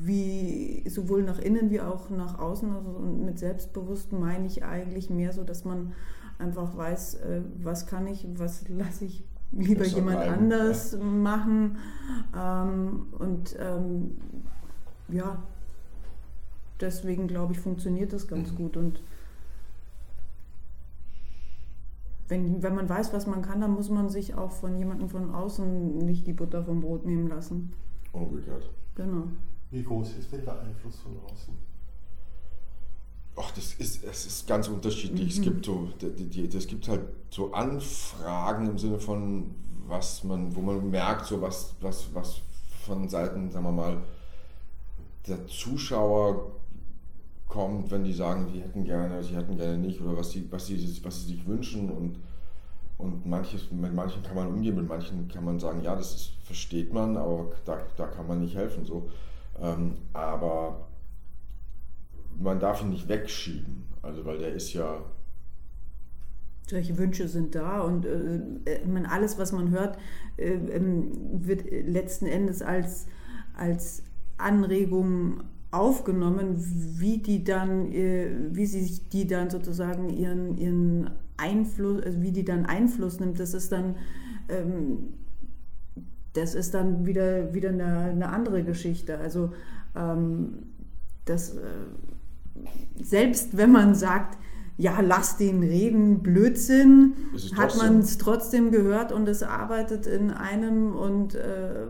wie, 0.03 0.85
sowohl 0.89 1.23
nach 1.23 1.39
innen 1.39 1.71
wie 1.71 1.81
auch 1.81 2.11
nach 2.11 2.39
außen. 2.39 2.75
Also 2.75 2.91
und 2.91 3.25
mit 3.25 3.39
selbstbewusst 3.39 4.13
meine 4.13 4.47
ich 4.47 4.65
eigentlich 4.65 5.09
mehr 5.11 5.33
so, 5.33 5.45
dass 5.45 5.65
man 5.65 5.93
einfach 6.39 6.77
weiß, 6.77 7.15
äh, 7.15 7.43
was 7.63 7.87
kann 7.87 8.07
ich, 8.07 8.27
was 8.35 8.69
lasse 8.69 9.05
ich 9.05 9.25
lieber 9.53 9.85
jemand 9.85 10.19
bleiben, 10.19 10.35
anders 10.45 10.93
ja. 10.93 10.99
machen. 10.99 11.79
Ähm, 12.37 13.07
und 13.19 13.57
ähm, 13.59 14.17
ja, 15.09 15.43
deswegen 16.81 17.29
glaube 17.29 17.53
ich, 17.53 17.61
funktioniert 17.61 18.13
das 18.13 18.29
ganz 18.29 18.53
mhm. 18.53 18.57
gut. 18.57 18.77
Und 18.77 19.03
wenn, 22.29 22.63
wenn 22.63 22.75
man 22.75 22.89
weiß, 22.89 23.13
was 23.13 23.27
man 23.27 23.43
kann, 23.43 23.61
dann 23.61 23.73
muss 23.73 23.89
man 23.89 24.09
sich 24.09 24.35
auch 24.35 24.53
von 24.53 24.77
jemandem 24.77 25.09
von 25.09 25.35
außen 25.35 25.99
nicht 25.99 26.27
die 26.27 26.35
Butter 26.35 26.63
vom 26.65 26.81
Brot 26.81 27.05
nehmen 27.05 27.29
lassen. 27.29 27.73
Umgekehrt. 28.13 28.71
Genau. 28.95 29.25
Wie 29.71 29.83
groß 29.83 30.17
ist 30.19 30.33
denn 30.33 30.45
der 30.45 30.61
Einfluss 30.61 31.01
von 31.01 31.13
außen? 31.25 31.55
Ach, 33.37 33.51
das 33.53 33.75
ist, 33.75 34.05
es 34.05 34.27
ist 34.27 34.47
ganz 34.47 34.69
unterschiedlich. 34.69 35.37
Mhm. 35.37 35.41
Es 35.41 35.41
gibt 35.43 35.65
so, 35.65 35.89
es 36.59 36.67
gibt 36.67 36.89
halt 36.89 37.03
so 37.31 37.53
Anfragen 37.53 38.69
im 38.69 38.79
Sinne 38.79 38.99
von, 38.99 39.55
was 39.87 40.25
man, 40.25 40.55
wo 40.55 40.61
man 40.61 40.91
merkt, 40.91 41.27
so 41.27 41.41
was, 41.41 41.75
was, 41.81 42.13
was 42.15 42.41
von 42.85 43.09
Seiten, 43.09 43.51
sagen 43.51 43.65
wir 43.65 43.73
mal, 43.73 43.99
der 45.27 45.47
Zuschauer 45.47 46.53
kommt, 47.49 47.91
wenn 47.91 48.05
die 48.05 48.13
sagen, 48.13 48.47
sie 48.53 48.61
hätten 48.61 48.85
gerne, 48.85 49.23
sie 49.23 49.35
hätten 49.35 49.57
gerne 49.57 49.79
nicht 49.79 50.01
oder 50.01 50.17
was 50.17 50.31
sie, 50.31 50.47
was 50.51 50.67
sie, 50.67 50.77
was 51.03 51.21
sie 51.21 51.35
sich 51.35 51.47
wünschen 51.47 51.91
und, 51.91 52.19
und 52.99 53.27
manches, 53.27 53.71
mit 53.73 53.95
manchen 53.95 54.23
kann 54.23 54.37
man 54.37 54.49
umgehen, 54.49 54.77
mit 54.77 54.89
manchen 54.89 55.29
kann 55.29 55.45
man 55.45 55.59
sagen, 55.59 55.83
ja, 55.83 55.97
das 55.97 56.15
ist, 56.15 56.33
versteht 56.45 56.93
man, 56.93 57.17
aber 57.17 57.53
da, 57.65 57.79
da 57.97 58.07
kann 58.07 58.27
man 58.27 58.41
nicht 58.41 58.55
helfen. 58.55 58.85
So. 58.85 59.11
Ähm, 59.61 59.97
aber 60.13 60.89
man 62.39 62.61
darf 62.61 62.83
ihn 62.83 62.91
nicht 62.91 63.09
wegschieben, 63.09 63.85
also 64.03 64.25
weil 64.25 64.39
der 64.39 64.53
ist 64.53 64.73
ja 64.73 65.01
solche 66.69 66.99
Wünsche 66.99 67.29
sind 67.29 67.55
da 67.55 67.81
und 67.81 68.05
äh, 68.05 68.41
äh 68.67 68.87
man, 68.87 69.07
alles, 69.07 69.39
was 69.39 69.53
man 69.53 69.71
hört, 69.71 69.97
äh, 70.37 70.53
ähm, 70.53 71.13
wird 71.47 71.65
letzten 71.71 72.27
Endes 72.27 72.61
als, 72.61 73.07
als 73.57 74.03
Anregung 74.37 75.45
aufgenommen, 75.71 76.57
wie 76.99 77.19
die 77.19 77.45
dann, 77.45 77.93
äh, 77.93 78.31
wie 78.51 78.67
sie 78.67 79.01
die 79.13 79.27
dann 79.27 79.51
sozusagen 79.51 80.09
ihren, 80.11 80.57
ihren 80.57 81.11
Einfluss, 81.37 82.03
also 82.03 82.23
wie 82.23 82.33
die 82.33 82.45
dann 82.45 82.67
Einfluss 82.67 83.21
nimmt, 83.21 83.39
das 83.39 83.55
ist 83.55 83.73
dann, 83.73 83.97
ähm, 84.49 85.15
das 86.33 86.55
ist 86.55 86.75
dann 86.75 87.05
wieder, 87.05 87.53
wieder 87.53 87.69
eine, 87.71 87.99
eine 87.99 88.29
andere 88.31 88.65
Geschichte. 88.65 89.19
Also 89.19 89.53
ähm, 89.95 90.55
das, 91.27 91.55
äh, 91.55 91.61
selbst 93.03 93.57
wenn 93.57 93.71
man 93.71 93.95
sagt, 93.95 94.39
ja, 94.79 95.01
lass 95.01 95.37
den 95.37 95.61
reden, 95.63 96.23
Blödsinn, 96.23 97.15
hat 97.57 97.77
man 97.77 97.99
es 97.99 98.17
trotzdem 98.17 98.71
gehört 98.71 99.11
und 99.11 99.29
es 99.29 99.43
arbeitet 99.43 100.07
in 100.07 100.31
einem 100.31 100.95
und 100.95 101.35
äh, 101.35 101.89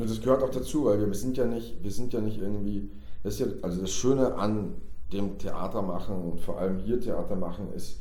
und 0.00 0.08
das 0.08 0.20
gehört 0.20 0.42
auch 0.42 0.50
dazu, 0.50 0.86
weil 0.86 1.04
wir 1.04 1.14
sind 1.14 1.36
ja 1.36 1.44
nicht, 1.44 1.82
wir 1.82 1.90
sind 1.90 2.12
ja 2.12 2.20
nicht 2.20 2.38
irgendwie, 2.38 2.90
das 3.22 3.34
ist 3.34 3.40
ja, 3.40 3.46
also 3.62 3.82
das 3.82 3.90
Schöne 3.90 4.34
an 4.34 4.74
dem 5.12 5.38
Theater 5.38 5.82
machen 5.82 6.16
und 6.16 6.40
vor 6.40 6.58
allem 6.58 6.78
hier 6.78 7.00
Theater 7.00 7.36
machen 7.36 7.72
ist, 7.74 8.00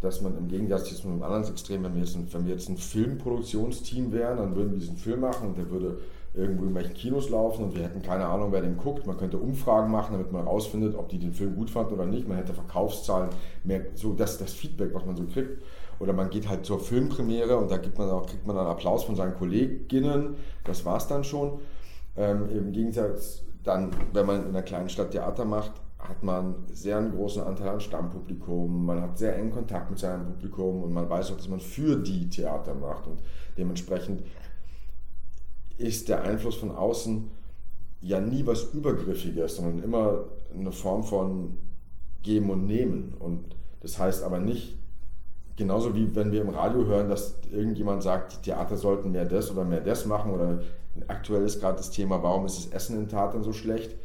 dass 0.00 0.20
man 0.20 0.36
im 0.36 0.48
Gegensatz 0.48 0.94
zu 0.94 1.08
einem 1.08 1.22
anderen 1.22 1.44
Extrem, 1.44 1.84
wenn 1.84 1.94
wir, 1.94 2.02
jetzt 2.02 2.16
ein, 2.16 2.28
wenn 2.32 2.46
wir 2.46 2.52
jetzt 2.52 2.68
ein 2.68 2.76
Filmproduktionsteam 2.76 4.12
wären, 4.12 4.36
dann 4.36 4.54
würden 4.54 4.72
wir 4.72 4.78
diesen 4.78 4.96
Film 4.96 5.20
machen 5.20 5.48
und 5.48 5.58
der 5.58 5.70
würde 5.70 5.98
irgendwo 6.34 6.64
in 6.64 6.74
welchen 6.74 6.94
Kinos 6.94 7.30
laufen 7.30 7.64
und 7.64 7.76
wir 7.76 7.82
hätten 7.82 8.02
keine 8.02 8.26
Ahnung, 8.26 8.52
wer 8.52 8.60
den 8.60 8.76
guckt. 8.76 9.06
Man 9.06 9.16
könnte 9.16 9.38
Umfragen 9.38 9.90
machen, 9.90 10.12
damit 10.12 10.30
man 10.32 10.44
herausfindet, 10.44 10.94
ob 10.94 11.08
die 11.08 11.18
den 11.18 11.32
Film 11.32 11.56
gut 11.56 11.70
fanden 11.70 11.94
oder 11.94 12.06
nicht. 12.06 12.28
Man 12.28 12.36
hätte 12.36 12.54
Verkaufszahlen, 12.54 13.30
mehr, 13.64 13.86
so 13.94 14.12
das, 14.12 14.38
das 14.38 14.52
Feedback, 14.52 14.94
was 14.94 15.04
man 15.04 15.16
so 15.16 15.24
kriegt. 15.24 15.62
Oder 15.98 16.12
man 16.12 16.30
geht 16.30 16.48
halt 16.48 16.64
zur 16.64 16.78
Filmpremiere 16.78 17.56
und 17.56 17.70
da 17.70 17.76
gibt 17.76 17.98
man 17.98 18.08
auch, 18.10 18.26
kriegt 18.26 18.46
man 18.46 18.54
dann 18.54 18.66
Applaus 18.66 19.04
von 19.04 19.16
seinen 19.16 19.34
Kolleginnen. 19.34 20.36
Das 20.64 20.84
war 20.84 20.98
es 20.98 21.06
dann 21.08 21.24
schon. 21.24 21.58
Ähm, 22.16 22.48
Im 22.50 22.72
Gegensatz 22.72 23.42
dann, 23.64 23.90
wenn 24.12 24.26
man 24.26 24.42
in 24.42 24.48
einer 24.48 24.62
kleinen 24.62 24.88
Stadt 24.88 25.10
Theater 25.10 25.44
macht, 25.44 25.72
hat 25.98 26.22
man 26.22 26.54
sehr 26.72 26.96
einen 26.96 27.12
großen 27.12 27.42
Anteil 27.42 27.68
an 27.68 27.80
Stammpublikum, 27.80 28.86
man 28.86 29.02
hat 29.02 29.18
sehr 29.18 29.36
engen 29.36 29.50
Kontakt 29.50 29.90
mit 29.90 29.98
seinem 29.98 30.26
Publikum 30.26 30.84
und 30.84 30.92
man 30.92 31.10
weiß 31.10 31.32
auch, 31.32 31.36
dass 31.36 31.48
man 31.48 31.60
für 31.60 31.96
die 31.96 32.30
Theater 32.30 32.74
macht 32.74 33.06
und 33.06 33.18
dementsprechend 33.58 34.22
ist 35.78 36.08
der 36.08 36.22
Einfluss 36.22 36.56
von 36.56 36.70
außen 36.70 37.30
ja 38.00 38.20
nie 38.20 38.46
was 38.46 38.74
Übergriffiges, 38.74 39.56
sondern 39.56 39.82
immer 39.82 40.24
eine 40.54 40.72
Form 40.72 41.02
von 41.04 41.58
Geben 42.22 42.50
und 42.50 42.66
Nehmen. 42.66 43.14
Und 43.18 43.56
das 43.80 43.98
heißt 43.98 44.22
aber 44.22 44.38
nicht, 44.38 44.78
Genauso 45.58 45.96
wie 45.96 46.14
wenn 46.14 46.30
wir 46.30 46.40
im 46.40 46.50
Radio 46.50 46.86
hören, 46.86 47.08
dass 47.08 47.34
irgendjemand 47.50 48.04
sagt, 48.04 48.32
die 48.32 48.42
Theater 48.42 48.76
sollten 48.76 49.10
mehr 49.10 49.24
das 49.24 49.50
oder 49.50 49.64
mehr 49.64 49.80
das 49.80 50.06
machen 50.06 50.30
oder 50.30 50.60
aktuell 51.08 51.42
ist 51.44 51.58
gerade 51.58 51.78
das 51.78 51.90
Thema, 51.90 52.22
warum 52.22 52.46
ist 52.46 52.58
das 52.58 52.72
Essen 52.72 52.96
in 52.96 53.08
Theatern 53.08 53.42
so 53.42 53.52
schlecht. 53.52 53.96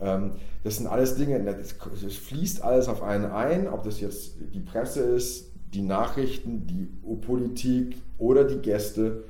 Ähm, 0.00 0.32
das 0.64 0.78
sind 0.78 0.86
alles 0.86 1.16
Dinge, 1.16 1.36
es 1.46 2.16
fließt 2.16 2.62
alles 2.62 2.88
auf 2.88 3.02
einen 3.02 3.26
ein, 3.26 3.68
ob 3.68 3.82
das 3.82 4.00
jetzt 4.00 4.36
die 4.54 4.60
Presse 4.60 5.02
ist, 5.02 5.52
die 5.74 5.82
Nachrichten, 5.82 6.66
die 6.66 6.88
Politik 7.16 7.98
oder 8.16 8.44
die 8.44 8.60
Gäste. 8.62 9.24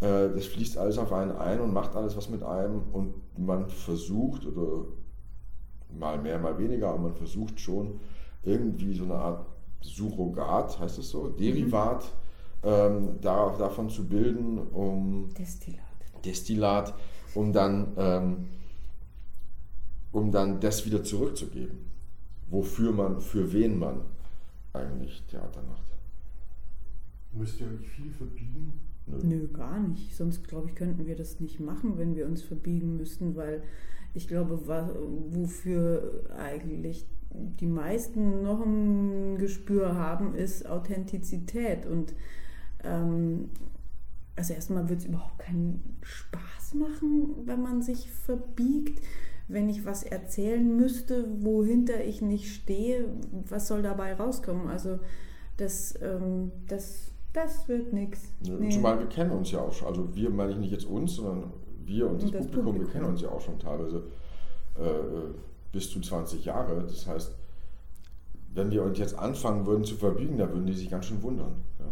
Äh, 0.00 0.30
das 0.34 0.46
fließt 0.46 0.78
alles 0.78 0.98
auf 0.98 1.12
einen 1.12 1.32
ein 1.32 1.60
und 1.60 1.72
macht 1.72 1.96
alles 1.96 2.16
was 2.16 2.28
mit 2.28 2.42
einem 2.42 2.82
und 2.92 3.14
man 3.38 3.68
versucht, 3.68 4.46
oder 4.46 4.86
mal 5.98 6.18
mehr, 6.18 6.38
mal 6.38 6.58
weniger, 6.58 6.90
aber 6.90 6.98
man 6.98 7.14
versucht 7.14 7.58
schon 7.60 8.00
irgendwie 8.42 8.94
so 8.94 9.04
eine 9.04 9.14
Art 9.14 9.46
Surrogat, 9.80 10.78
heißt 10.78 10.98
es 10.98 11.10
so, 11.10 11.28
Derivat 11.28 12.04
mhm. 12.62 12.68
ähm, 12.68 13.08
da, 13.20 13.54
davon 13.58 13.90
zu 13.90 14.08
bilden, 14.08 14.58
um 14.58 15.28
Destillat, 15.34 15.80
Destillat 16.24 16.94
um 17.34 17.52
dann, 17.52 17.92
ähm, 17.96 18.48
um 20.12 20.30
dann 20.30 20.60
das 20.60 20.84
wieder 20.86 21.02
zurückzugeben, 21.02 21.78
wofür 22.50 22.92
man, 22.92 23.20
für 23.20 23.52
wen 23.52 23.78
man 23.78 24.00
eigentlich 24.72 25.22
Theater 25.28 25.62
macht. 25.62 25.82
Müsst 27.32 27.60
ihr 27.60 27.66
euch 27.66 27.86
viel 27.88 28.10
verbiegen? 28.10 28.87
Nö. 29.22 29.48
Gar 29.48 29.80
nicht. 29.80 30.16
Sonst, 30.16 30.46
glaube 30.48 30.68
ich, 30.68 30.74
könnten 30.74 31.06
wir 31.06 31.16
das 31.16 31.40
nicht 31.40 31.60
machen, 31.60 31.98
wenn 31.98 32.14
wir 32.14 32.26
uns 32.26 32.42
verbiegen 32.42 32.96
müssten, 32.96 33.36
weil 33.36 33.62
ich 34.14 34.28
glaube, 34.28 34.66
wofür 34.66 36.24
eigentlich 36.36 37.06
die 37.30 37.66
meisten 37.66 38.42
noch 38.42 38.64
ein 38.64 39.38
Gespür 39.38 39.94
haben, 39.94 40.34
ist 40.34 40.66
Authentizität. 40.66 41.86
Und 41.86 42.14
ähm, 42.84 43.50
also 44.36 44.54
erstmal 44.54 44.88
wird 44.88 45.00
es 45.00 45.06
überhaupt 45.06 45.38
keinen 45.38 45.98
Spaß 46.02 46.74
machen, 46.74 47.34
wenn 47.44 47.62
man 47.62 47.82
sich 47.82 48.10
verbiegt. 48.10 49.02
Wenn 49.50 49.68
ich 49.70 49.86
was 49.86 50.02
erzählen 50.02 50.76
müsste, 50.76 51.26
wohinter 51.42 52.04
ich 52.04 52.20
nicht 52.20 52.54
stehe, 52.54 53.06
was 53.48 53.66
soll 53.66 53.82
dabei 53.82 54.12
rauskommen? 54.12 54.68
Also 54.68 54.98
das, 55.56 55.94
ähm, 56.02 56.52
das, 56.66 57.12
das 57.32 57.68
wird 57.68 57.92
nichts. 57.92 58.32
Nee. 58.40 58.70
Zumal 58.70 58.98
wir 58.98 59.06
kennen 59.06 59.30
uns 59.30 59.50
ja 59.50 59.60
auch 59.60 59.72
schon. 59.72 59.88
Also 59.88 60.14
wir 60.14 60.30
meine 60.30 60.52
ich 60.52 60.58
nicht 60.58 60.72
jetzt 60.72 60.86
uns, 60.86 61.16
sondern 61.16 61.52
wir 61.84 62.08
und 62.08 62.22
das, 62.22 62.24
und 62.24 62.34
das 62.34 62.46
Publikum, 62.46 62.64
Publikum, 62.64 62.86
wir 62.86 62.92
kennen 62.92 63.12
uns 63.12 63.20
ja 63.20 63.28
auch 63.30 63.40
schon 63.40 63.58
teilweise. 63.58 64.04
Äh, 64.78 64.82
äh 64.82 65.34
bis 65.72 65.90
zu 65.90 66.00
20 66.00 66.44
Jahre. 66.44 66.82
Das 66.82 67.06
heißt, 67.06 67.34
wenn 68.54 68.70
wir 68.70 68.82
uns 68.82 68.98
jetzt 68.98 69.18
anfangen 69.18 69.66
würden 69.66 69.84
zu 69.84 69.96
verbiegen, 69.96 70.38
da 70.38 70.48
würden 70.48 70.66
die 70.66 70.72
sich 70.72 70.90
ganz 70.90 71.06
schön 71.06 71.22
wundern. 71.22 71.64
Ja. 71.78 71.86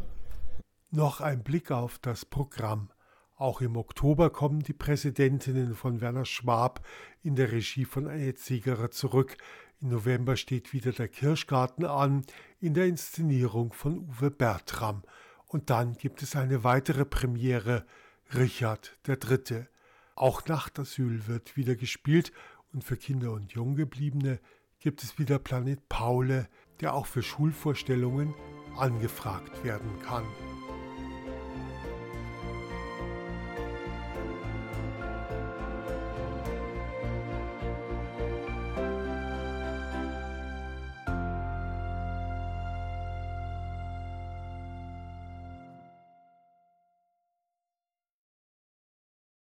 Noch 0.91 1.21
ein 1.21 1.43
Blick 1.43 1.71
auf 1.71 1.99
das 1.99 2.25
Programm. 2.25 2.91
Auch 3.37 3.61
im 3.61 3.77
Oktober 3.77 4.31
kommen 4.31 4.61
die 4.61 4.73
Präsidentinnen 4.73 5.75
von 5.75 6.01
Werner 6.01 6.25
Schwab 6.25 6.81
in 7.23 7.37
der 7.37 7.53
Regie 7.53 7.85
von 7.85 8.07
Annette 8.07 8.37
Ziegerer 8.37 8.91
zurück. 8.91 9.37
Im 9.81 9.91
November 9.91 10.37
steht 10.37 10.73
wieder 10.73 10.93
der 10.93 11.09
Kirschgarten 11.09 11.85
an 11.85 12.25
in 12.61 12.73
der 12.73 12.87
Inszenierung 12.87 13.75
von 13.75 14.09
Uwe 14.09 14.31
Bertram. 14.31 15.03
Und 15.47 15.71
dann 15.71 15.95
gibt 15.95 16.23
es 16.23 16.37
eine 16.37 16.65
weitere 16.65 17.05
Premiere, 17.05 17.87
Richard 18.35 18.99
III. 19.07 19.67
Auch 20.15 20.45
Nachtasyl 20.47 21.27
wird 21.27 21.57
wieder 21.57 21.77
gespielt 21.77 22.33
und 22.73 22.83
für 22.83 22.97
Kinder 22.97 23.33
und 23.33 23.53
Junggebliebene 23.53 24.41
gibt 24.81 25.03
es 25.03 25.19
wieder 25.19 25.39
Planet 25.39 25.89
Paule, 25.89 26.49
der 26.81 26.95
auch 26.95 27.07
für 27.07 27.23
Schulvorstellungen 27.23 28.35
angefragt 28.77 29.65
werden 29.65 30.01
kann. 30.03 30.25